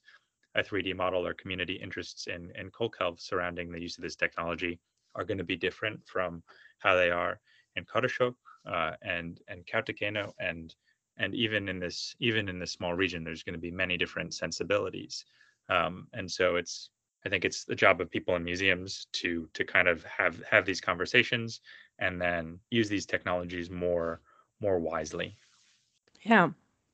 a 0.54 0.64
3D 0.64 0.96
model 0.96 1.26
or 1.26 1.34
community 1.34 1.74
interests 1.74 2.28
in 2.28 2.52
in 2.56 2.70
Kokelv 2.70 3.20
surrounding 3.20 3.72
the 3.72 3.82
use 3.82 3.98
of 3.98 4.04
this 4.04 4.16
technology 4.16 4.80
are 5.16 5.26
going 5.26 5.40
to 5.40 5.44
be 5.44 5.56
different 5.56 6.02
from 6.06 6.44
how 6.80 6.96
they 6.96 7.10
are 7.10 7.40
in 7.76 7.86
Karasjok 7.86 8.36
uh, 8.68 8.92
and 9.02 9.42
and 9.48 9.66
Kautokeino 9.66 10.34
and 10.40 10.76
and 11.17 11.34
even 11.34 11.69
in 11.69 11.80
this 11.80 12.15
even 12.19 12.49
in 12.49 12.60
this 12.60 12.71
small 12.71 12.93
region, 12.93 13.23
there's 13.23 13.43
going 13.43 13.54
to 13.54 13.60
be 13.60 13.71
many 13.71 13.97
different 13.97 14.34
sensibilities. 14.34 15.25
Um, 15.69 16.08
and 16.13 16.30
so 16.30 16.56
it's 16.56 16.89
I 17.25 17.30
think 17.30 17.43
it's 17.43 17.63
the 17.63 17.75
job 17.75 18.01
of 18.01 18.12
people 18.12 18.36
in 18.36 18.43
museums 18.43 19.08
to 19.13 19.49
to 19.54 19.63
kind 19.63 19.88
of 19.88 20.04
have 20.04 20.41
have 20.43 20.65
these 20.65 20.82
conversations 20.82 21.62
and 21.99 22.21
then 22.21 22.60
use 22.69 22.89
these 22.89 23.06
technologies 23.06 23.69
more 23.69 24.21
more 24.60 24.80
wisely. 24.80 25.38
Yeah. 26.21 26.49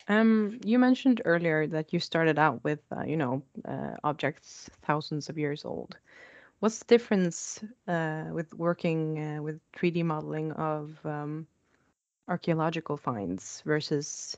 Um, 0.08 0.60
you 0.66 0.80
mentioned 0.80 1.22
earlier 1.26 1.68
that 1.68 1.94
you 1.94 2.00
started 2.00 2.40
out 2.40 2.64
with, 2.64 2.80
uh, 2.96 3.04
you 3.04 3.16
know, 3.16 3.44
uh, 3.66 3.96
objects 4.04 4.70
thousands 4.82 5.30
of 5.30 5.38
years 5.38 5.64
old. 5.64 5.96
What's 6.60 6.80
the 6.80 6.86
difference 6.86 7.64
uh, 7.88 8.26
with 8.32 8.54
working 8.54 9.20
uh, 9.20 9.42
with 9.42 9.60
3D 9.74 10.04
modeling 10.04 10.52
of 10.54 11.00
um, 11.06 11.48
archaeological 12.32 12.98
finds 12.98 13.62
versus 13.66 14.38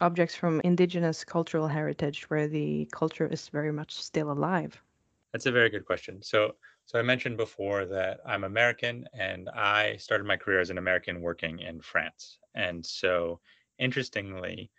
objects 0.00 0.34
from 0.34 0.60
indigenous 0.64 1.22
cultural 1.22 1.68
heritage 1.68 2.28
where 2.30 2.48
the 2.48 2.88
culture 2.92 3.26
is 3.26 3.48
very 3.50 3.72
much 3.72 3.92
still 4.02 4.30
alive? 4.32 4.82
That's 5.32 5.46
a 5.46 5.52
very 5.52 5.68
good 5.68 5.84
question. 5.84 6.22
So, 6.22 6.56
so 6.86 6.98
I 6.98 7.02
mentioned 7.02 7.36
before 7.36 7.84
that 7.86 8.20
I'm 8.26 8.44
American 8.44 9.06
and 9.12 9.50
I 9.50 9.96
started 9.98 10.26
my 10.26 10.38
career 10.38 10.60
as 10.60 10.70
an 10.70 10.78
American 10.78 11.20
working 11.20 11.58
in 11.58 11.80
France. 11.80 12.38
And 12.54 12.84
so 12.84 13.40
interestingly, 13.78 14.70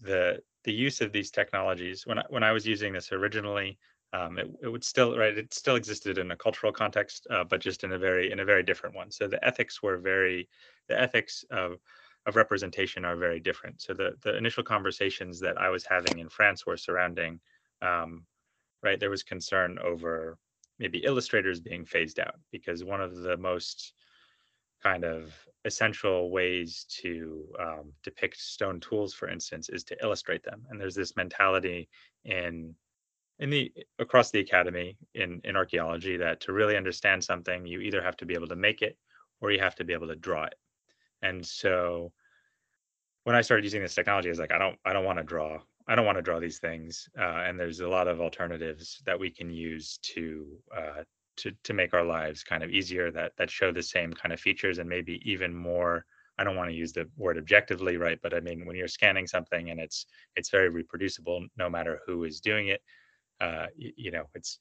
the 0.00 0.42
the 0.64 0.72
use 0.72 1.00
of 1.00 1.12
these 1.12 1.30
technologies 1.30 2.06
when 2.06 2.18
I, 2.18 2.24
when 2.30 2.42
I 2.42 2.52
was 2.52 2.66
using 2.66 2.92
this 2.92 3.12
originally, 3.12 3.78
um, 4.12 4.38
it, 4.38 4.50
it 4.62 4.68
would 4.68 4.84
still 4.84 5.16
right 5.16 5.36
it 5.36 5.54
still 5.54 5.76
existed 5.76 6.18
in 6.18 6.30
a 6.30 6.36
cultural 6.36 6.72
context, 6.72 7.26
uh, 7.30 7.44
but 7.44 7.60
just 7.60 7.84
in 7.84 7.92
a 7.92 7.98
very 7.98 8.30
in 8.32 8.40
a 8.40 8.44
very 8.44 8.62
different 8.62 8.94
one. 8.94 9.10
So 9.10 9.26
the 9.26 9.42
ethics 9.44 9.82
were 9.82 9.98
very 9.98 10.48
the 10.88 11.00
ethics 11.00 11.44
of 11.50 11.80
of 12.26 12.36
representation 12.36 13.04
are 13.04 13.16
very 13.16 13.40
different. 13.40 13.80
So 13.82 13.94
the 13.94 14.16
the 14.22 14.36
initial 14.36 14.62
conversations 14.62 15.40
that 15.40 15.58
I 15.58 15.68
was 15.70 15.84
having 15.84 16.18
in 16.18 16.28
France 16.28 16.66
were 16.66 16.76
surrounding, 16.76 17.40
um, 17.82 18.26
right? 18.82 18.98
There 18.98 19.10
was 19.10 19.22
concern 19.22 19.78
over 19.78 20.38
maybe 20.78 20.98
illustrators 21.04 21.60
being 21.60 21.84
phased 21.84 22.18
out 22.18 22.34
because 22.50 22.82
one 22.84 23.00
of 23.00 23.16
the 23.16 23.36
most 23.36 23.94
kind 24.82 25.04
of 25.04 25.32
essential 25.64 26.30
ways 26.30 26.84
to 27.00 27.46
um, 27.58 27.92
depict 28.02 28.36
stone 28.36 28.80
tools, 28.80 29.14
for 29.14 29.28
instance, 29.28 29.68
is 29.70 29.82
to 29.84 29.96
illustrate 30.02 30.42
them. 30.42 30.66
And 30.68 30.80
there's 30.80 30.94
this 30.94 31.16
mentality 31.16 31.88
in 32.24 32.74
in 33.38 33.50
the 33.50 33.72
across 33.98 34.30
the 34.30 34.40
academy 34.40 34.96
in 35.14 35.40
in 35.44 35.56
archaeology 35.56 36.16
that 36.18 36.40
to 36.42 36.52
really 36.52 36.76
understand 36.76 37.24
something, 37.24 37.66
you 37.66 37.80
either 37.80 38.02
have 38.02 38.16
to 38.18 38.26
be 38.26 38.34
able 38.34 38.48
to 38.48 38.56
make 38.56 38.82
it 38.82 38.96
or 39.40 39.50
you 39.50 39.58
have 39.60 39.74
to 39.76 39.84
be 39.84 39.92
able 39.92 40.08
to 40.08 40.16
draw 40.16 40.44
it. 40.44 40.54
And 41.24 41.44
so 41.44 42.12
when 43.24 43.34
I 43.34 43.40
started 43.40 43.64
using 43.64 43.82
this 43.82 43.94
technology, 43.94 44.28
I 44.28 44.32
was 44.32 44.38
like, 44.38 44.52
I 44.52 44.58
don't, 44.58 44.78
I 44.84 44.92
don't 44.92 45.04
want 45.04 45.18
to 45.18 45.24
draw. 45.24 45.58
I 45.88 45.94
don't 45.94 46.06
want 46.06 46.18
to 46.18 46.22
draw 46.22 46.38
these 46.38 46.58
things. 46.58 47.08
Uh, 47.18 47.44
and 47.46 47.58
there's 47.58 47.80
a 47.80 47.88
lot 47.88 48.08
of 48.08 48.20
alternatives 48.20 49.02
that 49.06 49.18
we 49.18 49.30
can 49.30 49.50
use 49.50 49.98
to 50.14 50.46
uh, 50.76 51.02
to 51.36 51.50
to 51.64 51.72
make 51.72 51.94
our 51.94 52.04
lives 52.04 52.44
kind 52.44 52.62
of 52.62 52.70
easier 52.70 53.10
that 53.10 53.32
that 53.38 53.50
show 53.50 53.72
the 53.72 53.82
same 53.82 54.12
kind 54.12 54.32
of 54.32 54.40
features 54.40 54.78
and 54.78 54.88
maybe 54.88 55.20
even 55.30 55.54
more. 55.54 56.04
I 56.38 56.44
don't 56.44 56.56
want 56.56 56.70
to 56.70 56.76
use 56.76 56.92
the 56.92 57.08
word 57.16 57.38
objectively, 57.38 57.96
right? 57.96 58.18
But 58.22 58.34
I 58.34 58.40
mean, 58.40 58.66
when 58.66 58.76
you're 58.76 58.88
scanning 58.88 59.26
something 59.26 59.70
and 59.70 59.80
it's 59.80 60.06
it's 60.36 60.50
very 60.50 60.68
reproducible, 60.68 61.46
no 61.56 61.68
matter 61.68 62.00
who 62.06 62.24
is 62.24 62.40
doing 62.40 62.68
it, 62.68 62.82
uh, 63.40 63.66
you, 63.76 63.92
you 63.96 64.10
know, 64.10 64.24
it's 64.34 64.58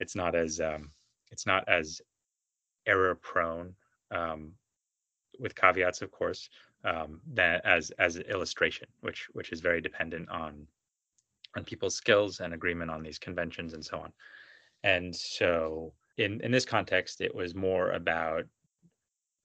it's 0.00 0.16
not 0.16 0.34
as 0.34 0.60
um, 0.60 0.90
it's 1.30 1.46
not 1.46 1.68
as 1.68 2.00
error 2.86 3.14
prone 3.14 3.74
um, 4.10 4.52
with 5.38 5.54
caveats, 5.54 6.02
of 6.02 6.10
course, 6.10 6.48
um, 6.84 7.20
that 7.34 7.64
as 7.64 7.90
as 7.98 8.16
illustration, 8.16 8.88
which 9.00 9.28
which 9.32 9.52
is 9.52 9.60
very 9.60 9.80
dependent 9.80 10.28
on 10.28 10.66
on 11.56 11.64
people's 11.64 11.94
skills 11.94 12.40
and 12.40 12.54
agreement 12.54 12.90
on 12.90 13.02
these 13.02 13.18
conventions 13.18 13.74
and 13.74 13.84
so 13.84 13.98
on. 13.98 14.12
And 14.84 15.14
so 15.14 15.92
in 16.18 16.40
in 16.40 16.50
this 16.50 16.64
context, 16.64 17.20
it 17.20 17.34
was 17.34 17.54
more 17.54 17.92
about 17.92 18.44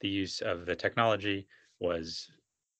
the 0.01 0.09
use 0.09 0.41
of 0.41 0.65
the 0.65 0.75
technology 0.75 1.47
was 1.79 2.31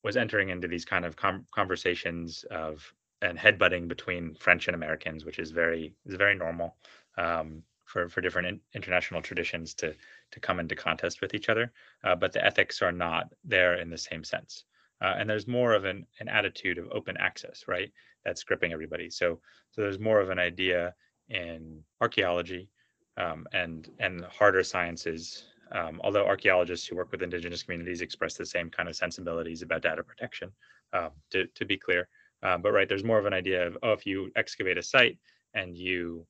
was 0.04 0.18
entering 0.18 0.50
into 0.50 0.68
these 0.68 0.86
kind 0.86 1.06
of 1.06 1.16
com- 1.16 1.46
conversations 1.54 2.46
of 2.52 2.94
and 3.22 3.38
headbutting 3.38 3.88
between 3.88 4.36
French 4.36 4.68
and 4.68 4.76
Americans, 4.76 5.26
which 5.26 5.40
is 5.40 5.52
very 5.52 5.94
is 6.06 6.16
very 6.16 6.36
normal 6.36 6.76
um, 7.18 7.64
for 7.88 8.10
for 8.10 8.22
different 8.22 8.48
in, 8.48 8.60
international 8.74 9.22
traditions 9.22 9.74
to 9.76 9.96
to 10.32 10.40
come 10.40 10.60
into 10.60 10.76
contest 10.76 11.22
with 11.22 11.34
each 11.34 11.50
other. 11.50 11.72
Uh, 12.04 12.16
but 12.16 12.32
the 12.32 12.46
ethics 12.46 12.82
are 12.82 12.92
not 12.92 13.34
there 13.44 13.76
in 13.76 13.90
the 13.90 13.98
same 13.98 14.24
sense, 14.24 14.66
uh, 15.02 15.16
and 15.18 15.30
there's 15.30 15.48
more 15.48 15.74
of 15.74 15.86
an 15.86 16.06
an 16.20 16.28
attitude 16.28 16.78
of 16.78 16.90
open 16.92 17.18
access, 17.18 17.66
right? 17.68 17.92
That's 18.24 18.44
gripping 18.44 18.74
everybody. 18.74 19.10
So 19.10 19.40
so 19.72 19.82
there's 19.82 20.00
more 20.00 20.20
of 20.20 20.30
an 20.30 20.40
idea 20.40 20.94
in 21.30 21.84
archaeology 22.02 22.70
um, 23.18 23.48
and 23.54 23.90
and 24.00 24.26
harder 24.26 24.64
sciences 24.64 25.46
um, 25.72 26.00
although 26.04 26.26
archaeologists 26.26 26.88
who 26.88 26.96
work 26.96 27.12
with 27.12 27.24
indigenous 27.24 27.64
communities 27.64 28.02
express 28.02 28.36
the 28.36 28.46
same 28.46 28.70
kind 28.70 28.88
of 28.88 28.96
sensibilities 28.96 29.62
about 29.62 29.82
data 29.82 30.04
protection, 30.04 30.52
um, 30.94 31.10
to, 31.32 31.46
to 31.48 31.66
be 31.66 31.78
clear. 31.78 32.08
Um, 32.44 32.62
but 32.62 32.72
right, 32.72 32.88
there's 32.88 33.04
more 33.04 33.20
of 33.20 33.26
an 33.26 33.34
idea 33.34 33.66
of, 33.66 33.78
oh, 33.84 33.94
if 33.94 34.06
you 34.06 34.32
excavate 34.36 34.78
a 34.78 34.84
site 34.84 35.18
and 35.54 35.76
you 35.76 36.26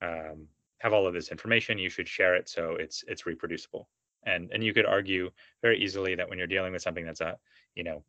um, 0.00 0.46
have 0.78 0.92
all 0.92 1.06
of 1.06 1.14
this 1.14 1.30
information, 1.30 1.78
you 1.78 1.90
should 1.90 2.08
share 2.08 2.34
it 2.34 2.48
so 2.48 2.76
it's 2.78 3.04
it's 3.08 3.26
reproducible. 3.26 3.88
And 4.24 4.50
and 4.52 4.62
you 4.62 4.74
could 4.74 4.86
argue 4.86 5.30
very 5.62 5.78
easily 5.82 6.14
that 6.14 6.28
when 6.28 6.38
you're 6.38 6.46
dealing 6.46 6.72
with 6.72 6.82
something 6.82 7.06
that's 7.06 7.20
a 7.20 7.38
you 7.74 7.84
know 7.84 8.02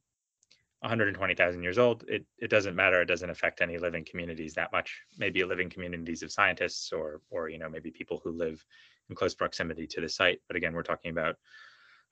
120,000 0.81 1.61
years 1.61 1.77
old, 1.77 2.05
it, 2.07 2.25
it 2.37 2.49
doesn't 2.49 2.75
matter. 2.75 3.01
It 3.01 3.07
doesn't 3.07 3.29
affect 3.29 3.61
any 3.61 3.77
living 3.77 4.05
communities 4.05 4.53
that 4.53 4.71
much. 4.71 5.01
Maybe 5.17 5.43
living 5.43 5.69
communities 5.69 6.23
of 6.23 6.31
scientists 6.31 6.93
or, 6.93 7.21
or, 7.29 7.49
you 7.49 7.57
know, 7.59 7.69
maybe 7.69 7.91
people 7.91 8.21
who 8.23 8.31
live 8.31 8.63
in 9.09 9.15
close 9.15 9.35
proximity 9.35 9.85
to 9.87 10.01
the 10.01 10.07
site. 10.07 10.39
But 10.47 10.55
again, 10.55 10.73
we're 10.73 10.83
talking 10.83 11.11
about, 11.11 11.35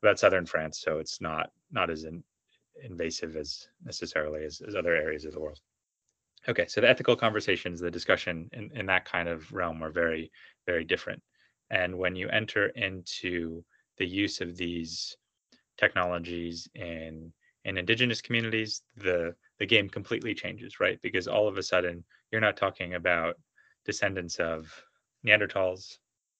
about 0.04 0.20
Southern 0.20 0.46
France. 0.46 0.82
So 0.82 1.00
it's 1.00 1.22
not, 1.22 1.52
not 1.72 1.90
as 1.90 2.04
in, 2.04 2.24
invasive 2.84 3.38
as 3.38 3.70
necessarily 3.86 4.44
as, 4.44 4.62
as 4.68 4.76
other 4.76 4.96
areas 4.96 5.24
of 5.24 5.32
the 5.32 5.40
world. 5.40 5.62
Okay, 6.50 6.66
so 6.68 6.80
the 6.80 6.90
ethical 6.90 7.16
conversations, 7.16 7.80
the 7.80 7.92
discussion 7.92 8.50
in, 8.54 8.72
in 8.74 8.86
that 8.86 9.04
kind 9.04 9.28
of 9.28 9.52
realm 9.52 9.84
are 9.84 9.90
very, 9.92 10.32
very 10.66 10.86
different. 10.86 11.22
And 11.70 11.98
when 11.98 12.16
you 12.16 12.30
enter 12.30 12.68
into 12.68 13.64
the 13.98 14.06
use 14.08 14.40
of 14.40 14.56
these 14.56 15.18
technologies 15.78 16.68
in 16.76 17.34
in 17.66 17.78
indigenous 17.78 18.22
communities, 18.22 18.82
the 18.96 19.36
the 19.60 19.66
game 19.66 19.90
completely 19.90 20.34
changes, 20.34 20.80
right? 20.80 21.00
Because 21.02 21.28
all 21.28 21.48
of 21.50 21.58
a 21.58 21.64
sudden 21.64 22.06
you're 22.32 22.40
not 22.42 22.56
talking 22.56 22.94
about 22.94 23.36
descendants 23.86 24.38
of 24.38 24.72
Neanderthals, 25.26 25.98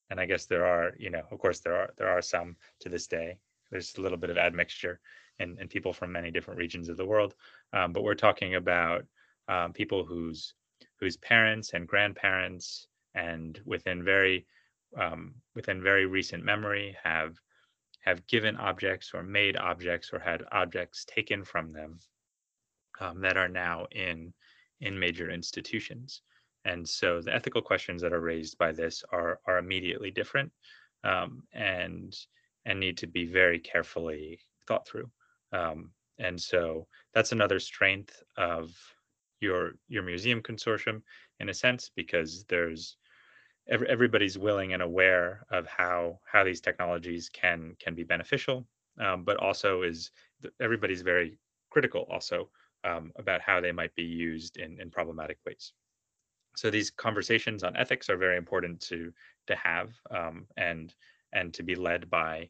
and 0.10 0.20
I 0.22 0.26
guess 0.26 0.46
there 0.46 0.66
are, 0.66 0.94
you 0.98 1.10
know, 1.10 1.24
of 1.32 1.40
course 1.40 1.60
there 1.60 1.76
are 1.76 1.90
there 1.98 2.10
are 2.10 2.22
some 2.22 2.56
to 2.80 2.88
this 2.90 3.08
day. 3.08 3.38
There's 3.72 3.94
a 3.98 4.02
little 4.02 4.18
bit 4.18 4.30
of 4.30 4.38
admixture 4.38 5.02
and, 5.40 5.60
and 5.60 5.70
people 5.70 5.92
from 5.92 6.14
many 6.14 6.32
different 6.32 6.60
regions 6.60 6.88
of 6.88 6.96
the 6.96 7.06
world, 7.06 7.36
um, 7.74 7.92
but 7.92 8.04
we're 8.04 8.16
talking 8.16 8.56
about 8.56 9.06
um, 9.48 9.74
people 9.74 10.06
whose 10.06 10.54
whose 11.00 11.18
parents 11.18 11.74
and 11.74 11.88
grandparents 11.88 12.88
and 13.16 13.60
within 13.66 14.04
very 14.04 14.46
um, 14.98 15.36
within 15.56 15.82
very 15.82 16.06
recent 16.06 16.44
memory 16.44 16.96
have 17.04 17.36
have 18.02 18.26
given 18.28 18.56
objects 18.58 19.12
or 19.14 19.24
made 19.24 19.58
objects 19.58 20.12
or 20.14 20.20
had 20.20 20.44
objects 20.52 21.06
taken 21.06 21.44
from 21.44 21.74
them 21.74 22.00
um, 23.00 23.20
that 23.22 23.38
are 23.38 23.50
now 23.50 23.86
in 23.92 24.34
in 24.82 24.98
major 24.98 25.30
institutions. 25.30 26.22
And 26.66 26.88
so 26.88 27.22
the 27.22 27.34
ethical 27.34 27.62
questions 27.62 28.02
that 28.02 28.14
are 28.14 28.20
raised 28.20 28.58
by 28.58 28.72
this 28.72 29.04
are 29.12 29.40
are 29.46 29.58
immediately 29.58 30.12
different 30.12 30.52
um, 31.04 31.44
and 31.54 32.16
and 32.66 32.80
need 32.80 32.98
to 32.98 33.08
be 33.08 33.26
very 33.26 33.60
carefully 33.60 34.40
thought 34.68 34.88
through. 34.88 35.10
Um, 35.54 35.92
and 36.20 36.42
so 36.42 36.88
that's 37.14 37.32
another 37.32 37.60
strength 37.60 38.24
of 38.38 38.76
your 39.40 39.74
your 39.88 40.04
museum 40.04 40.42
consortium 40.42 41.02
in 41.40 41.50
a 41.50 41.54
sense 41.54 41.92
because 41.96 42.46
there's 42.46 42.98
every, 43.70 43.88
everybody's 43.90 44.38
willing 44.38 44.74
and 44.74 44.82
aware 44.82 45.46
of 45.52 45.68
how 45.68 46.20
how 46.32 46.44
these 46.44 46.62
technologies 46.62 47.30
can 47.30 47.76
can 47.80 47.96
be 47.96 48.04
beneficial, 48.04 48.68
um, 49.00 49.24
but 49.24 49.38
also 49.38 49.82
is 49.84 50.12
everybody's 50.60 51.02
very 51.02 51.38
critical 51.70 52.08
also 52.10 52.50
um, 52.84 53.12
about 53.18 53.42
how 53.42 53.60
they 53.60 53.72
might 53.72 53.94
be 53.96 54.04
used 54.04 54.58
in, 54.58 54.80
in 54.80 54.90
problematic 54.90 55.38
ways. 55.46 55.74
So 56.56 56.70
these 56.70 56.90
conversations 56.90 57.64
on 57.64 57.76
ethics 57.78 58.10
are 58.10 58.18
very 58.18 58.38
important 58.38 58.80
to 58.82 59.14
to 59.48 59.56
have 59.56 59.92
um, 60.12 60.48
and 60.58 60.94
and 61.34 61.54
to 61.54 61.64
be 61.64 61.76
led 61.76 62.10
by, 62.10 62.50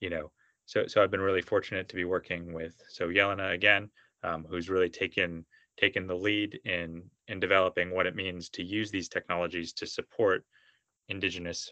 you 0.00 0.10
know, 0.10 0.30
so 0.66 0.86
so 0.86 1.02
I've 1.02 1.10
been 1.10 1.20
really 1.20 1.42
fortunate 1.42 1.88
to 1.88 1.96
be 1.96 2.04
working 2.04 2.52
with 2.52 2.74
so 2.88 3.08
Jelena 3.08 3.52
again, 3.52 3.90
um, 4.22 4.46
who's 4.48 4.68
really 4.68 4.90
taken 4.90 5.44
taken 5.78 6.06
the 6.06 6.14
lead 6.14 6.58
in 6.64 7.02
in 7.28 7.40
developing 7.40 7.90
what 7.90 8.06
it 8.06 8.16
means 8.16 8.48
to 8.48 8.62
use 8.62 8.90
these 8.90 9.08
technologies 9.08 9.72
to 9.72 9.86
support 9.86 10.44
indigenous 11.08 11.70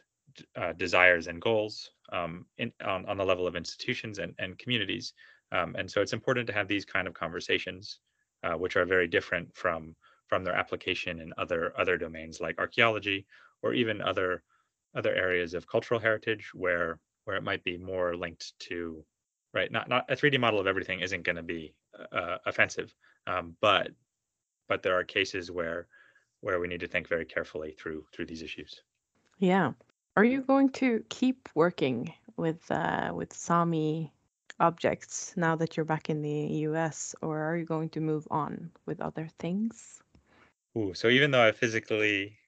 uh, 0.56 0.72
desires 0.72 1.28
and 1.28 1.40
goals 1.40 1.90
um, 2.12 2.46
in, 2.58 2.72
on, 2.84 3.06
on 3.06 3.16
the 3.16 3.24
level 3.24 3.46
of 3.46 3.56
institutions 3.56 4.18
and, 4.18 4.34
and 4.38 4.58
communities. 4.58 5.14
Um, 5.52 5.74
and 5.76 5.90
so 5.90 6.00
it's 6.02 6.12
important 6.12 6.46
to 6.48 6.52
have 6.52 6.68
these 6.68 6.84
kind 6.84 7.06
of 7.06 7.14
conversations, 7.14 8.00
uh, 8.42 8.54
which 8.54 8.76
are 8.76 8.84
very 8.84 9.06
different 9.06 9.54
from 9.54 9.94
from 10.28 10.42
their 10.42 10.54
application 10.54 11.20
in 11.20 11.32
other 11.38 11.72
other 11.78 11.96
domains 11.96 12.40
like 12.40 12.58
archaeology 12.58 13.26
or 13.62 13.74
even 13.74 14.02
other 14.02 14.42
other 14.96 15.14
areas 15.14 15.54
of 15.54 15.68
cultural 15.68 16.00
heritage 16.00 16.50
where 16.52 16.98
where 17.24 17.36
it 17.36 17.44
might 17.44 17.62
be 17.62 17.78
more 17.78 18.16
linked 18.16 18.52
to 18.58 19.04
right 19.54 19.70
not 19.70 19.88
not 19.88 20.04
a 20.08 20.16
3d 20.16 20.40
model 20.40 20.58
of 20.58 20.66
everything 20.66 21.00
isn't 21.00 21.22
going 21.22 21.36
to 21.36 21.44
be 21.44 21.72
uh, 22.12 22.38
offensive 22.44 22.92
um, 23.26 23.56
but 23.60 23.90
but 24.68 24.82
there 24.82 24.98
are 24.98 25.04
cases 25.04 25.50
where 25.50 25.86
where 26.40 26.60
we 26.60 26.68
need 26.68 26.80
to 26.80 26.88
think 26.88 27.08
very 27.08 27.24
carefully 27.24 27.74
through 27.78 28.04
through 28.12 28.26
these 28.26 28.42
issues 28.42 28.82
Yeah. 29.38 29.72
Are 30.16 30.24
you 30.24 30.40
going 30.40 30.70
to 30.80 31.04
keep 31.10 31.48
working 31.54 32.14
with 32.38 32.70
uh, 32.70 33.12
with 33.14 33.34
Sami 33.34 34.12
objects 34.58 35.34
now 35.36 35.56
that 35.56 35.76
you're 35.76 35.84
back 35.84 36.08
in 36.08 36.22
the 36.22 36.46
US, 36.68 37.14
or 37.20 37.38
are 37.40 37.56
you 37.56 37.66
going 37.66 37.90
to 37.90 38.00
move 38.00 38.26
on 38.30 38.70
with 38.86 39.00
other 39.00 39.28
things? 39.38 40.00
Ooh, 40.76 40.94
so 40.94 41.08
even 41.08 41.30
though 41.30 41.46
I 41.46 41.52
physically 41.52 42.38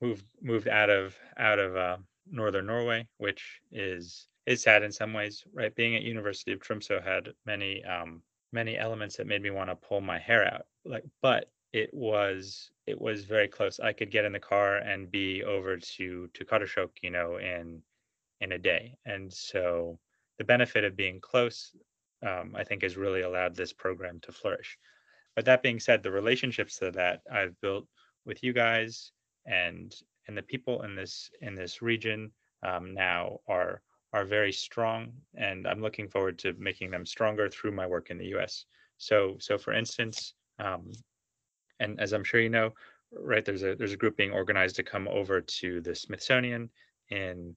moved 0.00 0.24
moved 0.42 0.68
out 0.68 0.90
of 0.90 1.16
out 1.38 1.58
of 1.58 1.76
uh, 1.76 1.96
northern 2.30 2.66
Norway, 2.66 3.06
which 3.18 3.60
is 3.72 4.28
is 4.46 4.62
sad 4.62 4.82
in 4.82 4.92
some 4.92 5.12
ways, 5.12 5.44
right? 5.52 5.74
Being 5.74 5.96
at 5.96 6.02
University 6.02 6.52
of 6.52 6.60
Tromsø 6.60 7.02
had 7.02 7.30
many 7.44 7.84
um, 7.84 8.22
many 8.52 8.78
elements 8.78 9.16
that 9.16 9.26
made 9.26 9.42
me 9.42 9.50
want 9.50 9.70
to 9.70 9.76
pull 9.76 10.00
my 10.00 10.18
hair 10.18 10.44
out. 10.46 10.66
Like, 10.84 11.04
but 11.22 11.50
it 11.72 11.92
was 11.92 12.70
it 12.86 13.00
was 13.00 13.24
very 13.24 13.48
close. 13.48 13.78
I 13.80 13.92
could 13.92 14.10
get 14.10 14.24
in 14.24 14.32
the 14.32 14.40
car 14.40 14.76
and 14.78 15.10
be 15.10 15.44
over 15.44 15.76
to 15.76 16.28
to 16.32 16.44
Karasjok, 16.44 16.90
you 17.02 17.10
know, 17.10 17.36
in 17.36 17.82
in 18.40 18.52
a 18.52 18.58
day. 18.58 18.94
And 19.04 19.32
so 19.32 19.98
the 20.38 20.44
benefit 20.44 20.84
of 20.84 20.96
being 20.96 21.20
close, 21.20 21.72
um, 22.26 22.54
I 22.56 22.64
think, 22.64 22.82
has 22.82 22.96
really 22.96 23.22
allowed 23.22 23.56
this 23.56 23.72
program 23.72 24.20
to 24.20 24.32
flourish. 24.32 24.78
But 25.34 25.44
that 25.44 25.62
being 25.62 25.80
said, 25.80 26.02
the 26.02 26.10
relationships 26.10 26.78
that 26.78 27.20
I've 27.30 27.60
built 27.60 27.86
with 28.24 28.42
you 28.42 28.52
guys 28.52 29.12
and 29.46 29.94
and 30.26 30.36
the 30.36 30.42
people 30.42 30.82
in 30.82 30.94
this 30.94 31.30
in 31.40 31.54
this 31.54 31.82
region 31.82 32.30
um, 32.62 32.94
now 32.94 33.38
are 33.46 33.82
are 34.12 34.24
very 34.24 34.52
strong, 34.52 35.12
and 35.34 35.66
I'm 35.66 35.82
looking 35.82 36.08
forward 36.08 36.38
to 36.40 36.54
making 36.58 36.90
them 36.90 37.04
stronger 37.04 37.48
through 37.48 37.72
my 37.72 37.86
work 37.86 38.10
in 38.10 38.18
the 38.18 38.26
U.S. 38.28 38.64
So 38.96 39.36
so 39.38 39.58
for 39.58 39.72
instance, 39.72 40.34
um, 40.58 40.90
and 41.80 42.00
as 42.00 42.12
I'm 42.12 42.24
sure 42.24 42.40
you 42.40 42.48
know, 42.48 42.72
right, 43.12 43.44
there's 43.44 43.62
a 43.62 43.74
there's 43.74 43.92
a 43.92 43.98
group 43.98 44.16
being 44.16 44.32
organized 44.32 44.76
to 44.76 44.82
come 44.82 45.08
over 45.08 45.40
to 45.40 45.80
the 45.80 45.94
Smithsonian 45.94 46.70
in 47.10 47.54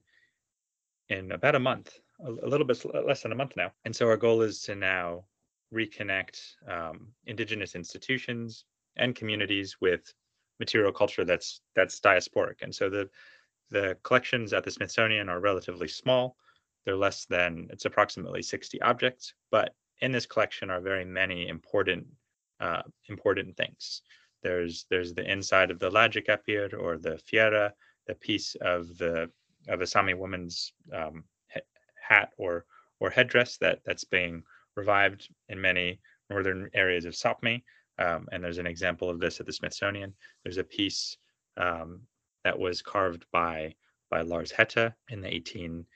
in 1.08 1.32
about 1.32 1.54
a 1.54 1.60
month, 1.60 1.98
a, 2.24 2.30
a 2.30 2.48
little 2.48 2.66
bit 2.66 2.84
less 3.06 3.22
than 3.22 3.32
a 3.32 3.36
month 3.36 3.56
now. 3.56 3.72
And 3.84 3.94
so 3.94 4.06
our 4.06 4.16
goal 4.16 4.42
is 4.42 4.62
to 4.62 4.74
now 4.74 5.24
reconnect 5.74 6.38
um, 6.68 7.08
indigenous 7.26 7.74
institutions 7.74 8.64
and 8.96 9.14
communities 9.14 9.76
with 9.80 10.12
material 10.60 10.92
culture 10.92 11.24
that's 11.24 11.60
that's 11.74 12.00
diasporic. 12.00 12.62
And 12.62 12.74
so 12.74 12.90
the 12.90 13.08
the 13.70 13.96
collections 14.02 14.52
at 14.52 14.64
the 14.64 14.70
Smithsonian 14.70 15.28
are 15.28 15.40
relatively 15.40 15.88
small. 15.88 16.36
They're 16.84 16.96
less 16.96 17.26
than 17.26 17.68
it's 17.70 17.84
approximately 17.84 18.42
60 18.42 18.80
objects, 18.82 19.34
but 19.50 19.74
in 20.00 20.12
this 20.12 20.26
collection 20.26 20.70
are 20.70 20.80
very 20.80 21.04
many 21.04 21.48
important 21.48 22.06
uh, 22.60 22.82
important 23.08 23.56
things. 23.56 24.02
There's 24.42 24.86
there's 24.90 25.14
the 25.14 25.30
inside 25.30 25.70
of 25.70 25.78
the 25.78 25.90
Lagic 25.90 26.28
or 26.74 26.98
the 26.98 27.18
Fiera, 27.18 27.72
the 28.06 28.14
piece 28.14 28.54
of 28.60 28.98
the 28.98 29.30
of 29.68 29.80
a 29.80 29.86
Sami 29.86 30.14
woman's 30.14 30.72
um, 30.92 31.24
hat 32.00 32.30
or 32.36 32.64
or 33.00 33.10
headdress 33.10 33.56
that 33.58 33.80
that's 33.84 34.04
being 34.04 34.42
revived 34.76 35.28
in 35.48 35.60
many 35.60 36.00
northern 36.30 36.68
areas 36.74 37.04
of 37.04 37.14
Sapmi. 37.14 37.62
Um, 37.98 38.26
and 38.32 38.42
there's 38.42 38.58
an 38.58 38.66
example 38.66 39.10
of 39.10 39.20
this 39.20 39.38
at 39.38 39.46
the 39.46 39.52
Smithsonian. 39.52 40.14
There's 40.42 40.58
a 40.58 40.64
piece 40.64 41.16
um, 41.56 42.00
that 42.44 42.58
was 42.58 42.82
carved 42.82 43.24
by 43.32 43.74
by 44.10 44.22
Lars 44.22 44.52
Hætta 44.52 44.94
in 45.08 45.20
the 45.20 45.32
18 45.32 45.86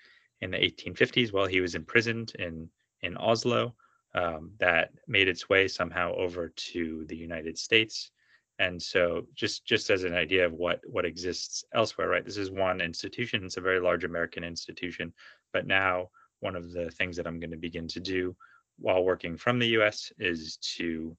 in 0.41 0.51
the 0.51 0.59
1850s 0.59 1.33
while 1.33 1.47
he 1.47 1.61
was 1.61 1.75
imprisoned 1.75 2.33
in 2.39 2.69
in 3.03 3.17
Oslo. 3.17 3.75
Um, 4.15 4.53
that 4.61 4.93
made 5.07 5.29
its 5.29 5.47
way 5.51 5.69
somehow 5.69 6.15
over 6.15 6.49
to 6.49 7.05
the 7.07 7.17
United 7.17 7.59
States. 7.59 8.11
And 8.59 8.81
so, 8.81 9.27
just 9.35 9.67
just 9.67 9.91
as 9.91 10.05
an 10.05 10.15
idea 10.15 10.47
of 10.47 10.55
what 10.55 10.81
what 10.87 11.05
exists 11.05 11.65
elsewhere, 11.75 12.09
right? 12.09 12.25
This 12.25 12.39
is 12.39 12.51
one 12.51 12.81
institution. 12.81 13.45
It's 13.45 13.59
a 13.59 13.61
very 13.61 13.81
large 13.81 14.05
American 14.05 14.43
institution, 14.43 15.13
but 15.53 15.67
now 15.67 16.09
one 16.41 16.57
of 16.57 16.73
the 16.73 16.91
things 16.91 17.17
that 17.17 17.27
I'm 17.27 17.41
going 17.41 17.51
to 17.51 17.57
begin 17.57 17.89
to 17.89 18.01
do 18.01 18.35
while 18.79 19.05
working 19.05 19.37
from 19.37 19.59
the 19.59 19.69
U.S. 19.69 20.13
is 20.19 20.57
to 20.77 21.17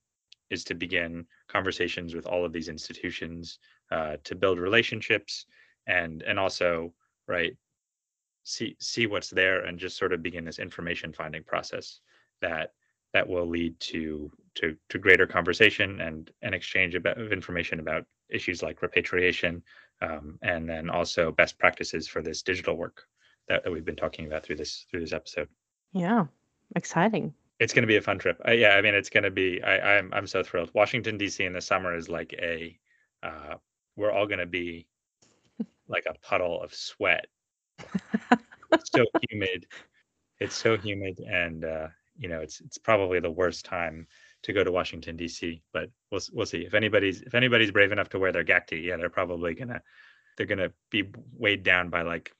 is 0.50 0.64
to 0.64 0.74
begin 0.74 1.26
conversations 1.48 2.16
with 2.16 2.26
all 2.26 2.46
of 2.46 2.54
these 2.54 2.70
institutions 2.70 3.60
uh, 3.92 4.18
to 4.24 4.36
build 4.36 4.60
relationships 4.60 5.46
and 5.86 6.24
and 6.24 6.40
also 6.40 6.94
right 7.28 7.56
see 8.48 8.76
see 8.80 9.08
what's 9.08 9.30
there 9.30 9.66
and 9.66 9.78
just 9.78 9.98
sort 9.98 10.14
of 10.14 10.24
begin 10.24 10.46
this 10.46 10.60
information 10.60 11.12
finding 11.12 11.44
process 11.44 12.00
that 12.42 12.72
that 13.14 13.28
will 13.28 13.48
lead 13.48 13.78
to 13.80 14.32
to 14.56 14.76
to 14.90 14.98
greater 14.98 15.28
conversation 15.28 16.00
and 16.02 16.32
an 16.42 16.54
exchange 16.54 16.96
about, 16.96 17.20
of 17.20 17.34
information 17.34 17.80
about 17.80 18.06
issues 18.30 18.64
like 18.64 18.82
repatriation 18.82 19.62
um, 20.02 20.38
and 20.42 20.70
then 20.70 20.90
also 20.90 21.32
best 21.32 21.58
practices 21.58 22.08
for 22.08 22.22
this 22.22 22.42
digital 22.42 22.78
work 22.78 23.04
that, 23.50 23.64
that 23.64 23.72
we've 23.72 23.86
been 23.86 23.96
talking 23.96 24.28
about 24.28 24.44
through 24.44 24.56
this 24.56 24.86
through 24.90 25.02
this 25.02 25.14
episode. 25.14 25.50
Yeah, 25.92 26.26
exciting. 26.76 27.34
it's 27.60 27.74
going 27.74 27.84
to 27.84 27.88
be 27.88 27.98
a 27.98 28.02
fun 28.02 28.18
trip. 28.18 28.40
Uh, 28.48 28.52
yeah 28.52 28.76
i 28.76 28.82
mean 28.82 28.96
it's 28.96 29.10
going 29.10 29.24
to 29.24 29.32
be 29.32 29.62
I, 29.62 29.98
i'm 29.98 30.14
i'm 30.14 30.28
so 30.28 30.42
thrilled. 30.42 30.72
Washington 30.74 31.18
dc 31.18 31.46
in 31.46 31.54
the 31.54 31.62
summer 31.62 31.96
is 31.96 32.08
like 32.08 32.34
a 32.40 32.80
uh, 33.24 33.56
we're 33.98 34.12
all 34.12 34.28
going 34.28 34.40
to 34.40 34.46
be 34.46 34.88
like 35.90 36.06
a 36.06 36.14
puddle 36.26 36.62
of 36.62 36.74
sweat 36.74 37.28
it's 38.72 38.92
so 38.94 39.06
humid 39.30 39.66
it's 40.40 40.56
so 40.56 40.78
humid 40.78 41.20
and 41.20 41.66
uh, 41.66 41.88
you 42.18 42.28
know 42.30 42.40
it's 42.40 42.60
it's 42.62 42.78
probably 42.78 43.20
the 43.20 43.32
worst 43.32 43.66
time 43.66 44.08
to 44.44 44.54
go 44.54 44.64
to 44.64 44.72
Washington 44.72 45.16
D.C. 45.18 45.62
But 45.74 45.90
we'll 46.12 46.22
we'll 46.32 46.46
see 46.46 46.60
if 46.60 46.74
anybody's 46.74 47.22
if 47.22 47.36
anybody's 47.36 47.72
brave 47.72 47.92
enough 47.92 48.10
to 48.10 48.20
wear 48.20 48.32
their 48.32 48.44
gakti. 48.44 48.84
Yeah, 48.84 48.98
they're 48.98 49.10
probably 49.10 49.54
gonna 49.54 49.82
they're 50.36 50.46
gonna 50.46 50.72
be 50.90 51.10
weighed 51.38 51.64
down 51.64 51.90
by 51.90 52.04
like 52.04 52.32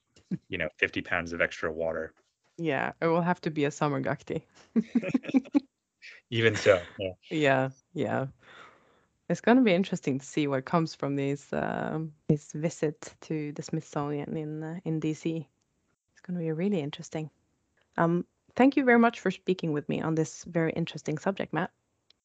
you 0.48 0.58
know 0.58 0.68
50 0.78 1.02
pounds 1.02 1.32
of 1.32 1.40
extra 1.40 1.72
water. 1.72 2.14
Yeah, 2.56 2.92
it 3.00 3.06
will 3.06 3.22
have 3.22 3.40
to 3.42 3.50
be 3.50 3.64
a 3.64 3.70
summer 3.70 4.00
gakti. 4.00 4.42
Even 6.30 6.56
so, 6.56 6.80
yeah. 6.98 7.10
Yeah, 7.30 7.68
yeah. 7.94 8.26
It's 9.28 9.42
going 9.42 9.58
to 9.58 9.64
be 9.64 9.74
interesting 9.74 10.18
to 10.18 10.24
see 10.24 10.46
what 10.46 10.64
comes 10.64 10.94
from 10.94 11.16
this 11.16 11.52
um, 11.52 12.12
this 12.28 12.52
visit 12.52 13.14
to 13.22 13.52
the 13.52 13.62
Smithsonian 13.62 14.36
in 14.36 14.62
uh, 14.62 14.80
in 14.84 15.00
DC. 15.00 15.46
It's 16.12 16.20
going 16.20 16.38
to 16.38 16.44
be 16.44 16.52
really 16.52 16.80
interesting. 16.80 17.30
Um, 17.96 18.24
thank 18.56 18.76
you 18.76 18.84
very 18.84 18.98
much 18.98 19.20
for 19.20 19.30
speaking 19.30 19.72
with 19.72 19.88
me 19.88 20.00
on 20.00 20.14
this 20.14 20.44
very 20.44 20.72
interesting 20.72 21.18
subject, 21.18 21.52
Matt. 21.52 21.70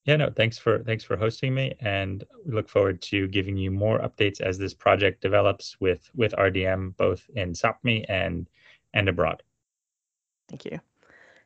Yeah, 0.06 0.18
no, 0.18 0.30
thanks 0.30 0.58
for 0.58 0.84
thanks 0.84 1.04
for 1.04 1.16
hosting 1.16 1.54
me, 1.54 1.74
and 1.80 2.24
we 2.46 2.54
look 2.54 2.70
forward 2.70 3.02
to 3.04 3.28
giving 3.28 3.58
you 3.58 3.72
more 3.72 4.00
updates 4.00 4.42
as 4.42 4.58
this 4.58 4.74
project 4.74 5.22
develops 5.22 5.80
with 5.80 6.10
with 6.16 6.34
RDM 6.34 6.96
both 6.98 7.30
in 7.36 7.54
Sapmi 7.54 8.06
and 8.10 8.50
and 8.94 9.08
abroad. 9.08 9.44
Thank 10.50 10.66
you. 10.66 10.80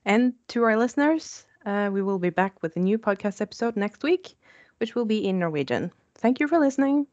And 0.06 0.34
to 0.50 0.64
our 0.64 0.78
listeners, 0.78 1.46
uh, 1.66 1.90
we 1.92 2.02
will 2.02 2.20
be 2.20 2.30
back 2.30 2.64
with 2.64 2.76
a 2.78 2.80
new 2.80 2.98
podcast 2.98 3.42
episode 3.42 3.76
next 3.76 4.04
week, 4.04 4.36
which 4.78 4.96
will 4.96 5.06
be 5.06 5.26
in 5.28 5.40
Norwegian. 5.40 5.92
Thank 6.16 6.40
you 6.40 6.48
for 6.48 6.60
listening. 6.60 7.08